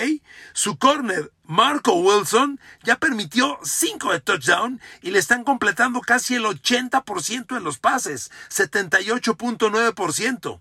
Su 0.53 0.79
corner, 0.79 1.33
Marco 1.45 1.93
Wilson, 1.95 2.61
ya 2.85 2.99
permitió 2.99 3.59
5 3.63 4.13
de 4.13 4.21
touchdown 4.21 4.81
y 5.03 5.11
le 5.11 5.19
están 5.19 5.45
completando 5.45 6.01
casi 6.01 6.37
el 6.37 6.45
80% 6.45 7.57
en 7.57 7.65
los 7.65 7.79
pases, 7.79 8.31
78.9%. 8.51 10.61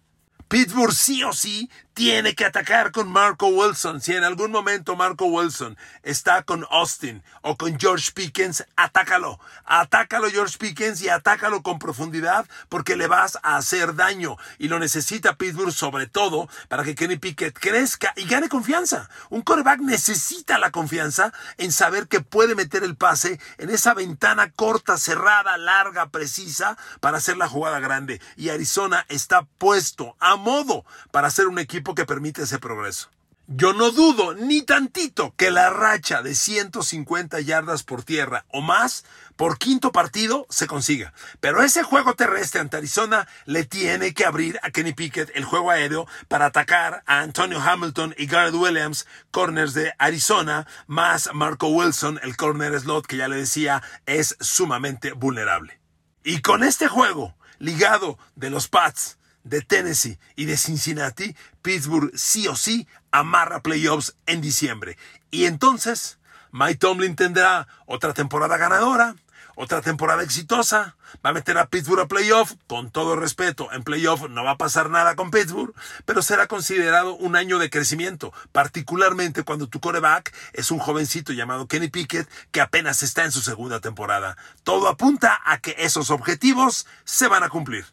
Pittsburgh 0.50 0.94
sí 0.94 1.24
o 1.24 1.32
sí 1.32 1.70
tiene 2.00 2.34
que 2.34 2.46
atacar 2.46 2.94
con 2.94 3.12
Marco 3.12 3.48
Wilson. 3.48 4.00
Si 4.00 4.16
en 4.16 4.24
algún 4.24 4.52
momento 4.52 4.96
Marco 4.96 5.26
Wilson 5.26 5.78
está 6.02 6.44
con 6.44 6.66
Austin 6.72 7.22
o 7.42 7.58
con 7.58 7.78
George 7.78 8.12
Pickens, 8.14 8.66
atácalo. 8.78 9.38
Atácalo 9.66 10.30
George 10.30 10.58
Pickens 10.58 11.02
y 11.02 11.10
atácalo 11.10 11.62
con 11.62 11.78
profundidad 11.78 12.48
porque 12.70 12.96
le 12.96 13.08
vas 13.08 13.38
a 13.44 13.58
hacer 13.58 13.96
daño. 13.96 14.38
Y 14.58 14.70
lo 14.70 14.80
necesita 14.80 15.36
Pittsburgh 15.36 15.74
sobre 15.74 16.08
todo 16.08 16.48
para 16.70 16.86
que 16.86 16.96
Kenny 16.96 17.18
Pickett 17.18 17.60
crezca 17.60 18.14
y 18.16 18.24
gane 18.24 18.48
confianza. 18.48 19.10
Un 19.30 19.42
quarterback 19.42 19.82
necesita 19.82 20.58
la 20.58 20.72
confianza 20.72 21.34
en 21.58 21.74
saber 21.74 22.08
que 22.08 22.22
puede 22.22 22.56
meter 22.56 22.84
el 22.86 22.96
pase 22.96 23.42
en 23.58 23.70
esa 23.72 23.94
ventana 23.94 24.52
corta, 24.52 24.98
cerrada, 24.98 25.58
larga, 25.58 26.08
precisa 26.08 26.78
para 27.02 27.18
hacer 27.18 27.36
la 27.36 27.50
jugada 27.50 27.82
grande. 27.82 28.22
Y 28.38 28.50
Arizona 28.50 29.06
está 29.10 29.42
puesto 29.58 30.16
a 30.22 30.39
modo 30.40 30.86
para 31.12 31.28
hacer 31.28 31.48
un 31.48 31.60
equipo 31.60 31.96
que 31.96 32.06
permite 32.06 32.44
ese 32.44 32.60
progreso. 32.60 33.10
Yo 33.52 33.74
no 33.74 33.90
dudo 33.90 34.36
ni 34.36 34.62
tantito 34.62 35.34
que 35.36 35.50
la 35.50 35.72
racha 35.72 36.22
de 36.22 36.36
150 36.36 37.40
yardas 37.40 37.82
por 37.82 38.04
tierra 38.04 38.46
o 38.50 38.62
más 38.62 39.06
por 39.38 39.58
quinto 39.58 39.92
partido 39.92 40.46
se 40.52 40.68
consiga. 40.68 41.14
Pero 41.40 41.64
ese 41.64 41.82
juego 41.82 42.14
terrestre 42.14 42.62
ante 42.62 42.78
Arizona 42.78 43.28
le 43.46 43.64
tiene 43.64 44.14
que 44.14 44.26
abrir 44.26 44.60
a 44.62 44.70
Kenny 44.70 44.94
Pickett 44.94 45.32
el 45.34 45.46
juego 45.46 45.72
aéreo 45.72 46.06
para 46.28 46.46
atacar 46.46 47.02
a 47.08 47.22
Antonio 47.22 47.60
Hamilton 47.60 48.14
y 48.20 48.28
Garrett 48.28 48.54
Williams, 48.54 49.08
corners 49.32 49.74
de 49.74 49.94
Arizona, 49.98 50.68
más 50.86 51.32
Marco 51.34 51.70
Wilson, 51.70 52.20
el 52.22 52.38
corner 52.38 52.80
slot 52.80 53.08
que 53.08 53.18
ya 53.18 53.28
le 53.28 53.38
decía 53.38 53.82
es 54.06 54.38
sumamente 54.40 55.14
vulnerable. 55.14 55.80
Y 56.24 56.42
con 56.42 56.64
este 56.64 56.88
juego 56.88 57.36
ligado 57.58 58.20
de 58.36 58.52
los 58.52 58.68
Pats, 58.68 59.19
de 59.50 59.62
Tennessee 59.62 60.20
y 60.36 60.46
de 60.46 60.58
Cincinnati, 60.58 61.36
Pittsburgh 61.62 62.12
sí 62.16 62.48
o 62.48 62.56
sí 62.56 62.88
amarra 63.12 63.62
playoffs 63.62 64.16
en 64.26 64.42
diciembre. 64.42 64.98
Y 65.32 65.46
entonces, 65.46 66.20
Mike 66.52 66.78
Tomlin 66.78 67.16
tendrá 67.16 67.68
otra 67.86 68.14
temporada 68.14 68.58
ganadora, 68.58 69.16
otra 69.62 69.82
temporada 69.82 70.24
exitosa, 70.24 70.96
va 71.26 71.32
a 71.32 71.34
meter 71.34 71.58
a 71.58 71.68
Pittsburgh 71.68 72.00
a 72.00 72.08
playoff, 72.08 72.54
con 72.68 72.92
todo 72.92 73.18
respeto, 73.18 73.70
en 73.74 73.84
playoff 73.84 74.30
no 74.30 74.44
va 74.44 74.52
a 74.52 74.58
pasar 74.58 74.90
nada 74.90 75.18
con 75.18 75.32
Pittsburgh, 75.32 75.74
pero 76.06 76.22
será 76.22 76.48
considerado 76.48 77.14
un 77.16 77.36
año 77.36 77.60
de 77.60 77.70
crecimiento, 77.70 78.32
particularmente 78.54 79.44
cuando 79.44 79.68
tu 79.68 79.82
coreback 79.82 80.34
es 80.54 80.72
un 80.72 80.80
jovencito 80.80 81.34
llamado 81.34 81.68
Kenny 81.68 81.90
Pickett 81.90 82.30
que 82.52 82.62
apenas 82.62 83.04
está 83.04 83.26
en 83.26 83.34
su 83.34 83.42
segunda 83.42 83.82
temporada. 83.82 84.38
Todo 84.64 84.88
apunta 84.88 85.42
a 85.44 85.58
que 85.58 85.76
esos 85.78 86.10
objetivos 86.10 86.88
se 87.04 87.28
van 87.28 87.44
a 87.44 87.50
cumplir. 87.50 87.86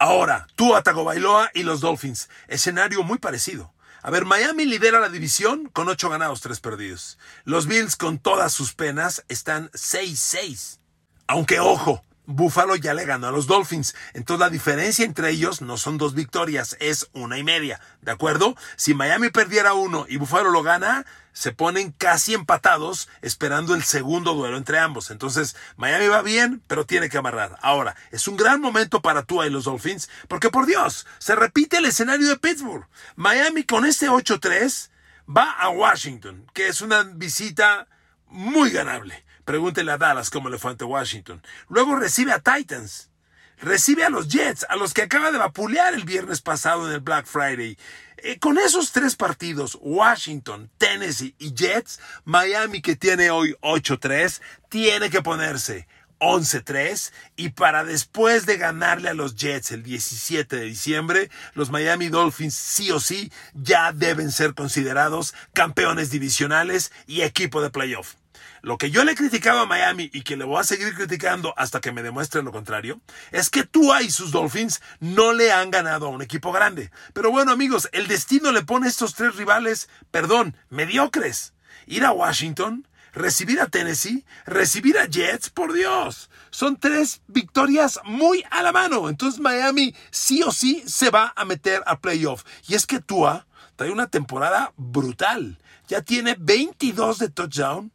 Ahora, 0.00 0.46
tú 0.54 0.76
Atago 0.76 1.02
Bailoa 1.02 1.50
y 1.54 1.64
los 1.64 1.80
Dolphins, 1.80 2.28
escenario 2.46 3.02
muy 3.02 3.18
parecido. 3.18 3.74
A 4.00 4.10
ver, 4.10 4.26
Miami 4.26 4.64
lidera 4.64 5.00
la 5.00 5.08
división 5.08 5.68
con 5.72 5.88
8 5.88 6.08
ganados, 6.08 6.40
3 6.40 6.60
perdidos. 6.60 7.18
Los 7.44 7.66
Bills, 7.66 7.96
con 7.96 8.20
todas 8.20 8.52
sus 8.52 8.74
penas, 8.74 9.24
están 9.28 9.70
6-6. 9.72 10.78
Aunque 11.26 11.58
ojo, 11.58 12.04
Buffalo 12.30 12.76
ya 12.76 12.92
le 12.92 13.06
ganó 13.06 13.28
a 13.28 13.30
los 13.32 13.46
Dolphins. 13.46 13.96
Entonces 14.12 14.40
la 14.40 14.50
diferencia 14.50 15.06
entre 15.06 15.30
ellos 15.30 15.62
no 15.62 15.78
son 15.78 15.96
dos 15.96 16.12
victorias, 16.12 16.76
es 16.78 17.08
una 17.14 17.38
y 17.38 17.42
media. 17.42 17.80
¿De 18.02 18.12
acuerdo? 18.12 18.54
Si 18.76 18.92
Miami 18.92 19.30
perdiera 19.30 19.72
uno 19.72 20.04
y 20.06 20.18
Buffalo 20.18 20.50
lo 20.50 20.62
gana, 20.62 21.06
se 21.32 21.52
ponen 21.52 21.90
casi 21.90 22.34
empatados 22.34 23.08
esperando 23.22 23.74
el 23.74 23.82
segundo 23.82 24.34
duelo 24.34 24.58
entre 24.58 24.78
ambos. 24.78 25.10
Entonces, 25.10 25.56
Miami 25.78 26.08
va 26.08 26.20
bien, 26.20 26.62
pero 26.66 26.84
tiene 26.84 27.08
que 27.08 27.16
amarrar. 27.16 27.58
Ahora, 27.62 27.96
es 28.10 28.28
un 28.28 28.36
gran 28.36 28.60
momento 28.60 29.00
para 29.00 29.22
tú 29.22 29.42
y 29.42 29.48
los 29.48 29.64
Dolphins, 29.64 30.10
porque 30.28 30.50
por 30.50 30.66
Dios, 30.66 31.06
se 31.18 31.34
repite 31.34 31.78
el 31.78 31.86
escenario 31.86 32.28
de 32.28 32.36
Pittsburgh. 32.36 32.86
Miami 33.16 33.64
con 33.64 33.86
este 33.86 34.10
8-3 34.10 34.90
va 35.34 35.52
a 35.52 35.70
Washington, 35.70 36.44
que 36.52 36.68
es 36.68 36.82
una 36.82 37.04
visita 37.04 37.88
muy 38.26 38.68
ganable. 38.70 39.24
Pregúntele 39.48 39.92
a 39.92 39.96
Dallas 39.96 40.28
cómo 40.28 40.50
le 40.50 40.58
fue 40.58 40.72
ante 40.72 40.84
Washington. 40.84 41.42
Luego 41.70 41.96
recibe 41.96 42.32
a 42.32 42.38
Titans. 42.38 43.08
Recibe 43.56 44.04
a 44.04 44.10
los 44.10 44.28
Jets, 44.28 44.66
a 44.68 44.76
los 44.76 44.92
que 44.92 45.00
acaba 45.00 45.32
de 45.32 45.38
vapulear 45.38 45.94
el 45.94 46.04
viernes 46.04 46.42
pasado 46.42 46.86
en 46.86 46.92
el 46.92 47.00
Black 47.00 47.24
Friday. 47.24 47.78
Eh, 48.18 48.38
con 48.38 48.58
esos 48.58 48.92
tres 48.92 49.16
partidos, 49.16 49.78
Washington, 49.80 50.70
Tennessee 50.76 51.34
y 51.38 51.54
Jets, 51.54 51.98
Miami 52.26 52.82
que 52.82 52.94
tiene 52.94 53.30
hoy 53.30 53.56
8-3, 53.62 54.42
tiene 54.68 55.08
que 55.08 55.22
ponerse 55.22 55.88
11-3 56.18 57.10
y 57.36 57.48
para 57.48 57.84
después 57.84 58.44
de 58.44 58.58
ganarle 58.58 59.08
a 59.08 59.14
los 59.14 59.34
Jets 59.34 59.72
el 59.72 59.82
17 59.82 60.56
de 60.56 60.64
diciembre, 60.66 61.30
los 61.54 61.70
Miami 61.70 62.10
Dolphins 62.10 62.54
sí 62.54 62.90
o 62.90 63.00
sí 63.00 63.32
ya 63.54 63.92
deben 63.94 64.30
ser 64.30 64.52
considerados 64.52 65.34
campeones 65.54 66.10
divisionales 66.10 66.92
y 67.06 67.22
equipo 67.22 67.62
de 67.62 67.70
playoff. 67.70 68.16
Lo 68.62 68.78
que 68.78 68.90
yo 68.90 69.04
le 69.04 69.12
he 69.12 69.16
criticado 69.16 69.60
a 69.60 69.66
Miami 69.66 70.10
y 70.12 70.22
que 70.22 70.36
le 70.36 70.44
voy 70.44 70.60
a 70.60 70.64
seguir 70.64 70.94
criticando 70.94 71.54
hasta 71.56 71.80
que 71.80 71.92
me 71.92 72.02
demuestre 72.02 72.42
lo 72.42 72.52
contrario, 72.52 73.00
es 73.30 73.50
que 73.50 73.64
Tua 73.64 74.02
y 74.02 74.10
sus 74.10 74.32
Dolphins 74.32 74.80
no 75.00 75.32
le 75.32 75.52
han 75.52 75.70
ganado 75.70 76.06
a 76.06 76.10
un 76.10 76.22
equipo 76.22 76.52
grande. 76.52 76.90
Pero 77.12 77.30
bueno, 77.30 77.52
amigos, 77.52 77.88
el 77.92 78.08
destino 78.08 78.52
le 78.52 78.62
pone 78.62 78.86
a 78.86 78.90
estos 78.90 79.14
tres 79.14 79.36
rivales, 79.36 79.88
perdón, 80.10 80.56
mediocres. 80.70 81.54
Ir 81.86 82.04
a 82.04 82.12
Washington, 82.12 82.86
recibir 83.12 83.60
a 83.60 83.66
Tennessee, 83.66 84.24
recibir 84.46 84.98
a 84.98 85.06
Jets, 85.06 85.50
por 85.50 85.72
Dios. 85.72 86.30
Son 86.50 86.76
tres 86.76 87.22
victorias 87.26 88.00
muy 88.04 88.44
a 88.50 88.62
la 88.62 88.72
mano. 88.72 89.08
Entonces 89.08 89.40
Miami 89.40 89.94
sí 90.10 90.42
o 90.42 90.52
sí 90.52 90.82
se 90.86 91.10
va 91.10 91.32
a 91.36 91.44
meter 91.44 91.82
a 91.86 92.00
playoff. 92.00 92.44
Y 92.66 92.74
es 92.74 92.86
que 92.86 93.00
Tua 93.00 93.46
trae 93.76 93.90
una 93.90 94.08
temporada 94.08 94.72
brutal. 94.76 95.58
Ya 95.88 96.02
tiene 96.02 96.36
22 96.38 97.18
de 97.18 97.30
touchdown, 97.30 97.92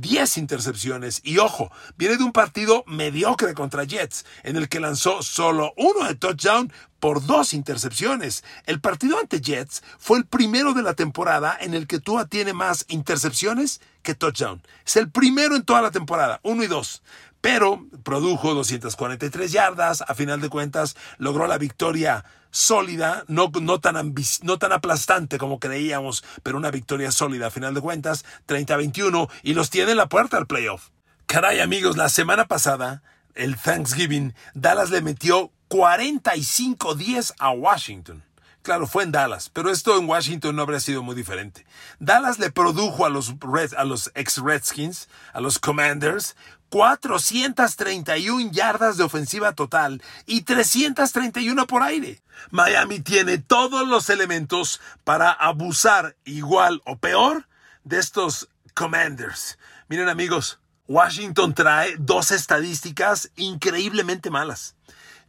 10 0.00 0.38
intercepciones. 0.38 1.20
Y 1.24 1.38
ojo, 1.38 1.70
viene 1.96 2.16
de 2.16 2.24
un 2.24 2.32
partido 2.32 2.84
mediocre 2.86 3.54
contra 3.54 3.84
Jets, 3.84 4.24
en 4.42 4.56
el 4.56 4.68
que 4.68 4.80
lanzó 4.80 5.22
solo 5.22 5.72
uno 5.76 6.06
de 6.06 6.14
touchdown 6.14 6.72
por 7.00 7.24
dos 7.24 7.54
intercepciones. 7.54 8.44
El 8.66 8.80
partido 8.80 9.18
ante 9.18 9.40
Jets 9.40 9.82
fue 9.98 10.18
el 10.18 10.26
primero 10.26 10.72
de 10.72 10.82
la 10.82 10.94
temporada 10.94 11.56
en 11.60 11.74
el 11.74 11.86
que 11.86 12.00
Tua 12.00 12.26
tiene 12.26 12.52
más 12.52 12.84
intercepciones 12.88 13.80
que 14.02 14.14
touchdown. 14.14 14.62
Es 14.84 14.96
el 14.96 15.10
primero 15.10 15.56
en 15.56 15.64
toda 15.64 15.82
la 15.82 15.90
temporada, 15.90 16.40
uno 16.42 16.64
y 16.64 16.66
dos 16.66 17.02
pero 17.40 17.86
produjo 18.02 18.54
243 18.54 19.52
yardas, 19.52 20.02
a 20.02 20.14
final 20.14 20.40
de 20.40 20.48
cuentas 20.48 20.96
logró 21.18 21.46
la 21.46 21.58
victoria 21.58 22.24
sólida, 22.50 23.24
no, 23.28 23.50
no, 23.60 23.80
tan 23.80 24.14
no 24.42 24.58
tan 24.58 24.72
aplastante 24.72 25.38
como 25.38 25.58
creíamos, 25.58 26.24
pero 26.42 26.56
una 26.58 26.70
victoria 26.70 27.10
sólida 27.10 27.48
a 27.48 27.50
final 27.50 27.74
de 27.74 27.80
cuentas, 27.80 28.24
30-21, 28.46 29.30
y 29.42 29.54
los 29.54 29.70
tiene 29.70 29.92
en 29.92 29.96
la 29.96 30.08
puerta 30.08 30.36
al 30.36 30.46
playoff. 30.46 30.90
Caray 31.26 31.60
amigos, 31.60 31.96
la 31.96 32.08
semana 32.08 32.46
pasada, 32.46 33.02
el 33.34 33.56
Thanksgiving, 33.56 34.34
Dallas 34.54 34.90
le 34.90 35.02
metió 35.02 35.52
45-10 35.68 37.34
a 37.38 37.50
Washington. 37.50 38.24
Claro, 38.62 38.86
fue 38.86 39.04
en 39.04 39.12
Dallas, 39.12 39.50
pero 39.50 39.70
esto 39.70 39.98
en 39.98 40.08
Washington 40.08 40.56
no 40.56 40.62
habría 40.62 40.80
sido 40.80 41.02
muy 41.02 41.14
diferente. 41.14 41.64
Dallas 42.00 42.38
le 42.38 42.50
produjo 42.50 43.06
a 43.06 43.08
los, 43.08 43.34
a 43.76 43.84
los 43.84 44.10
ex-Redskins, 44.14 45.08
a 45.32 45.40
los 45.40 45.58
Commanders, 45.58 46.36
431 46.68 48.50
yardas 48.50 48.96
de 48.96 49.04
ofensiva 49.04 49.52
total 49.52 50.02
y 50.26 50.42
331 50.42 51.66
por 51.66 51.82
aire. 51.82 52.22
Miami 52.50 53.00
tiene 53.00 53.38
todos 53.38 53.86
los 53.88 54.10
elementos 54.10 54.80
para 55.04 55.30
abusar 55.32 56.16
igual 56.24 56.82
o 56.84 56.98
peor 56.98 57.48
de 57.84 57.98
estos 57.98 58.48
Commanders. 58.74 59.58
Miren 59.88 60.08
amigos, 60.08 60.60
Washington 60.86 61.54
trae 61.54 61.96
dos 61.98 62.30
estadísticas 62.30 63.30
increíblemente 63.36 64.30
malas. 64.30 64.74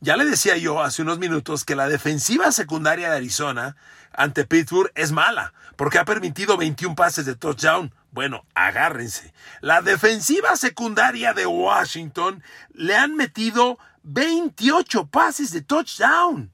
Ya 0.01 0.15
le 0.15 0.23
decía 0.23 0.55
yo 0.55 0.81
hace 0.81 1.01
unos 1.01 1.19
minutos 1.19 1.65
que 1.65 1.75
la 1.75 1.89
defensiva 1.89 2.53
secundaria 2.53 3.09
de 3.09 3.17
Arizona 3.17 3.75
ante 4.13 4.45
Pittsburgh 4.45 4.91
es 4.95 5.11
mala, 5.11 5.53
porque 5.75 5.99
ha 5.99 6.05
permitido 6.05 6.55
21 6.55 6.95
pases 6.95 7.25
de 7.25 7.35
touchdown. 7.35 7.93
Bueno, 8.11 8.45
agárrense. 8.55 9.33
La 9.59 9.81
defensiva 9.81 10.55
secundaria 10.55 11.33
de 11.33 11.45
Washington 11.45 12.41
le 12.73 12.95
han 12.95 13.15
metido 13.15 13.77
28 14.03 15.07
pases 15.07 15.51
de 15.51 15.61
touchdown. 15.61 16.49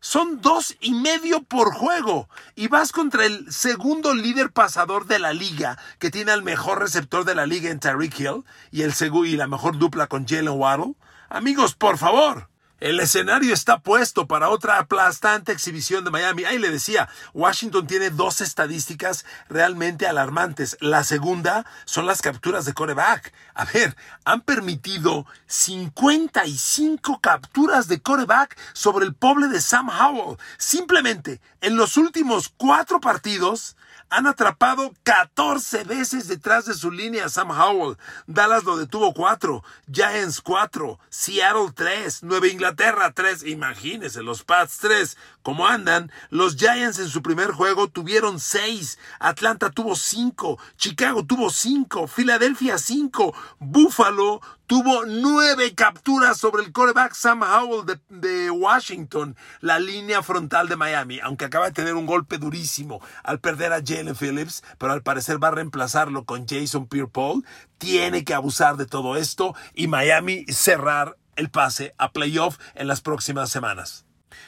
Son 0.00 0.42
dos 0.42 0.76
y 0.80 0.92
medio 0.92 1.42
por 1.44 1.72
juego. 1.72 2.28
Y 2.54 2.68
vas 2.68 2.92
contra 2.92 3.24
el 3.24 3.50
segundo 3.50 4.14
líder 4.14 4.52
pasador 4.52 5.06
de 5.06 5.18
la 5.18 5.32
liga, 5.32 5.78
que 5.98 6.10
tiene 6.10 6.32
al 6.32 6.42
mejor 6.42 6.80
receptor 6.80 7.24
de 7.24 7.34
la 7.34 7.46
liga 7.46 7.70
en 7.70 7.80
Tariq 7.80 8.20
Hill 8.20 8.44
y, 8.70 8.82
el 8.82 8.92
y 9.24 9.36
la 9.36 9.46
mejor 9.48 9.78
dupla 9.78 10.06
con 10.06 10.26
Jalen 10.28 10.50
Waddle. 10.50 10.94
Amigos, 11.30 11.74
por 11.74 11.96
favor. 11.96 12.48
El 12.80 13.00
escenario 13.00 13.52
está 13.54 13.80
puesto 13.80 14.28
para 14.28 14.50
otra 14.50 14.78
aplastante 14.78 15.50
exhibición 15.50 16.04
de 16.04 16.12
Miami. 16.12 16.44
Ahí 16.44 16.58
le 16.58 16.70
decía, 16.70 17.08
Washington 17.34 17.88
tiene 17.88 18.10
dos 18.10 18.40
estadísticas 18.40 19.24
realmente 19.48 20.06
alarmantes. 20.06 20.76
La 20.80 21.02
segunda 21.02 21.66
son 21.86 22.06
las 22.06 22.22
capturas 22.22 22.66
de 22.66 22.74
coreback. 22.74 23.32
A 23.54 23.64
ver, 23.64 23.96
han 24.24 24.42
permitido 24.42 25.26
55 25.48 27.20
capturas 27.20 27.88
de 27.88 28.00
coreback 28.00 28.56
sobre 28.74 29.06
el 29.06 29.14
pobre 29.14 29.48
de 29.48 29.60
Sam 29.60 29.88
Howell. 29.88 30.38
Simplemente, 30.56 31.40
en 31.60 31.76
los 31.76 31.96
últimos 31.96 32.52
cuatro 32.56 33.00
partidos, 33.00 33.76
han 34.10 34.26
atrapado 34.26 34.92
14 35.02 35.84
veces 35.84 36.28
detrás 36.28 36.64
de 36.66 36.74
su 36.74 36.90
línea 36.90 37.28
Sam 37.28 37.50
Howell. 37.50 37.98
Dallas 38.26 38.64
lo 38.64 38.76
detuvo 38.76 39.12
4, 39.12 39.62
Giants 39.90 40.40
4, 40.40 40.98
Seattle 41.08 41.72
3, 41.74 42.22
Nueva 42.22 42.48
Inglaterra 42.48 43.12
3. 43.12 43.44
Imagínense, 43.44 44.22
los 44.22 44.44
Pats 44.44 44.78
3. 44.78 45.16
Como 45.42 45.66
andan, 45.66 46.10
los 46.30 46.56
Giants 46.56 46.98
en 46.98 47.08
su 47.08 47.22
primer 47.22 47.52
juego 47.52 47.88
tuvieron 47.88 48.38
6, 48.40 48.98
Atlanta 49.18 49.70
tuvo 49.70 49.96
5, 49.96 50.58
Chicago 50.76 51.24
tuvo 51.24 51.50
5, 51.50 52.06
Filadelfia 52.06 52.78
5, 52.78 53.34
Buffalo 53.58 54.40
tuvo 54.68 55.06
nueve 55.06 55.74
capturas 55.74 56.36
sobre 56.36 56.62
el 56.62 56.72
coreback 56.72 57.14
Sam 57.14 57.42
Howell 57.42 57.98
de, 58.10 58.50
Washington, 58.50 59.34
la 59.60 59.78
línea 59.78 60.22
frontal 60.22 60.68
de 60.68 60.76
Miami, 60.76 61.20
aunque 61.20 61.46
acaba 61.46 61.64
de 61.66 61.72
tener 61.72 61.94
un 61.94 62.04
golpe 62.04 62.36
durísimo 62.36 63.00
al 63.24 63.40
perder 63.40 63.72
a 63.72 63.80
Jalen 63.84 64.14
Phillips, 64.14 64.62
pero 64.76 64.92
al 64.92 65.02
parecer 65.02 65.42
va 65.42 65.48
a 65.48 65.52
reemplazarlo 65.52 66.24
con 66.24 66.46
Jason 66.46 66.86
Pierre-Paul, 66.86 67.46
tiene 67.78 68.24
que 68.24 68.34
abusar 68.34 68.76
de 68.76 68.84
todo 68.84 69.16
esto 69.16 69.54
y 69.74 69.88
Miami 69.88 70.44
cerrar 70.48 71.16
el 71.36 71.48
pase 71.48 71.94
a 71.96 72.12
playoff 72.12 72.58
en 72.74 72.88
las 72.88 73.00
próximas 73.00 73.48
semanas. 73.48 74.04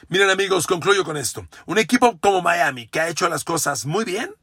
Miren 0.07 0.29
amigos, 0.29 0.67
concluyo 0.67 1.03
con 1.03 1.17
esto. 1.17 1.47
Un 1.65 1.79
equipo 1.79 2.19
como 2.19 2.43
Miami, 2.43 2.87
que 2.87 2.99
ha 2.99 3.09
hecho 3.09 3.27
las 3.27 3.43
cosas 3.43 3.87
muy 3.87 4.05
bien, 4.05 4.35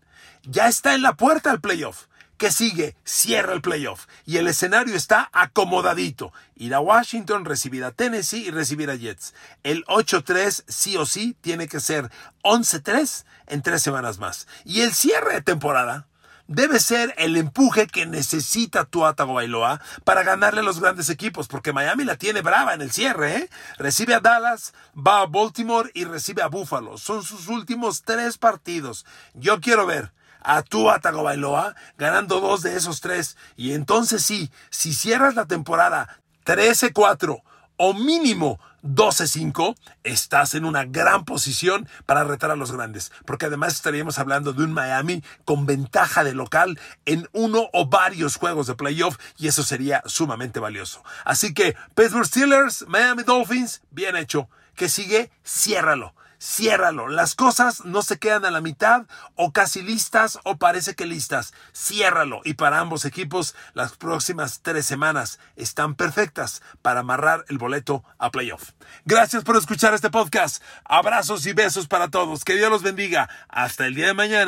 ya 0.42 0.66
está 0.66 0.96
en 0.96 1.02
la 1.02 1.14
puerta 1.14 1.52
al 1.52 1.60
playoff. 1.60 2.06
¿Qué 2.38 2.52
sigue? 2.52 2.96
Cierra 3.04 3.52
el 3.52 3.60
playoff. 3.60 4.06
Y 4.24 4.36
el 4.36 4.46
escenario 4.46 4.94
está 4.94 5.28
acomodadito. 5.32 6.32
Ir 6.54 6.72
a 6.72 6.78
Washington, 6.78 7.44
recibir 7.44 7.82
a 7.82 7.90
Tennessee 7.90 8.46
y 8.46 8.50
recibir 8.52 8.90
a 8.90 8.94
Jets. 8.94 9.34
El 9.64 9.84
8-3 9.86 10.62
sí 10.68 10.96
o 10.96 11.04
sí 11.04 11.36
tiene 11.40 11.66
que 11.66 11.80
ser 11.80 12.12
11-3 12.44 13.24
en 13.48 13.62
tres 13.62 13.82
semanas 13.82 14.20
más. 14.20 14.46
Y 14.64 14.82
el 14.82 14.94
cierre 14.94 15.34
de 15.34 15.42
temporada 15.42 16.06
debe 16.46 16.78
ser 16.78 17.12
el 17.18 17.36
empuje 17.36 17.88
que 17.88 18.06
necesita 18.06 18.84
Tua 18.84 19.14
Tagovailoa 19.14 19.80
para 20.04 20.22
ganarle 20.22 20.60
a 20.60 20.62
los 20.64 20.80
grandes 20.80 21.10
equipos, 21.10 21.48
porque 21.48 21.72
Miami 21.72 22.04
la 22.04 22.16
tiene 22.16 22.40
brava 22.40 22.72
en 22.72 22.82
el 22.82 22.92
cierre, 22.92 23.36
¿eh? 23.36 23.50
Recibe 23.78 24.14
a 24.14 24.20
Dallas, 24.20 24.74
va 24.94 25.22
a 25.22 25.26
Baltimore 25.26 25.90
y 25.92 26.04
recibe 26.04 26.42
a 26.42 26.46
Buffalo. 26.46 26.98
Son 26.98 27.24
sus 27.24 27.48
últimos 27.48 28.02
tres 28.02 28.38
partidos. 28.38 29.04
Yo 29.34 29.60
quiero 29.60 29.86
ver 29.86 30.12
a 30.40 30.62
Tua 30.62 31.00
Tagovailoa 31.00 31.74
ganando 31.96 32.40
dos 32.40 32.62
de 32.62 32.76
esos 32.76 33.00
tres. 33.00 33.36
Y 33.56 33.72
entonces 33.72 34.24
sí, 34.24 34.50
si 34.70 34.92
cierras 34.92 35.34
la 35.34 35.46
temporada 35.46 36.20
13-4 36.44 37.42
o 37.76 37.94
mínimo 37.94 38.58
12-5, 38.82 39.76
estás 40.04 40.54
en 40.54 40.64
una 40.64 40.84
gran 40.84 41.24
posición 41.24 41.88
para 42.06 42.24
retar 42.24 42.50
a 42.50 42.56
los 42.56 42.72
grandes, 42.72 43.12
porque 43.24 43.46
además 43.46 43.74
estaríamos 43.74 44.18
hablando 44.18 44.52
de 44.52 44.64
un 44.64 44.72
Miami 44.72 45.22
con 45.44 45.66
ventaja 45.66 46.24
de 46.24 46.34
local 46.34 46.78
en 47.04 47.28
uno 47.32 47.68
o 47.72 47.88
varios 47.88 48.36
juegos 48.36 48.66
de 48.66 48.74
playoff 48.74 49.18
y 49.36 49.48
eso 49.48 49.62
sería 49.62 50.02
sumamente 50.06 50.60
valioso. 50.60 51.02
Así 51.24 51.54
que 51.54 51.76
Pittsburgh 51.94 52.26
Steelers, 52.26 52.84
Miami 52.88 53.22
Dolphins, 53.22 53.82
bien 53.90 54.16
hecho. 54.16 54.48
Que 54.74 54.88
sigue, 54.88 55.32
ciérralo 55.44 56.14
ciérralo. 56.40 57.08
Las 57.08 57.34
cosas 57.34 57.84
no 57.84 58.02
se 58.02 58.18
quedan 58.18 58.44
a 58.44 58.50
la 58.50 58.60
mitad 58.60 59.06
o 59.34 59.52
casi 59.52 59.82
listas 59.82 60.38
o 60.44 60.56
parece 60.56 60.94
que 60.94 61.06
listas. 61.06 61.52
Ciérralo. 61.74 62.40
Y 62.44 62.54
para 62.54 62.78
ambos 62.78 63.04
equipos, 63.04 63.54
las 63.74 63.96
próximas 63.96 64.60
tres 64.62 64.86
semanas 64.86 65.38
están 65.56 65.94
perfectas 65.94 66.62
para 66.82 67.00
amarrar 67.00 67.44
el 67.48 67.58
boleto 67.58 68.04
a 68.18 68.30
playoff. 68.30 68.70
Gracias 69.04 69.44
por 69.44 69.56
escuchar 69.56 69.94
este 69.94 70.10
podcast. 70.10 70.62
Abrazos 70.84 71.46
y 71.46 71.52
besos 71.52 71.86
para 71.88 72.08
todos. 72.08 72.44
Que 72.44 72.56
Dios 72.56 72.70
los 72.70 72.82
bendiga. 72.82 73.28
Hasta 73.48 73.86
el 73.86 73.94
día 73.94 74.06
de 74.06 74.14
mañana. 74.14 74.46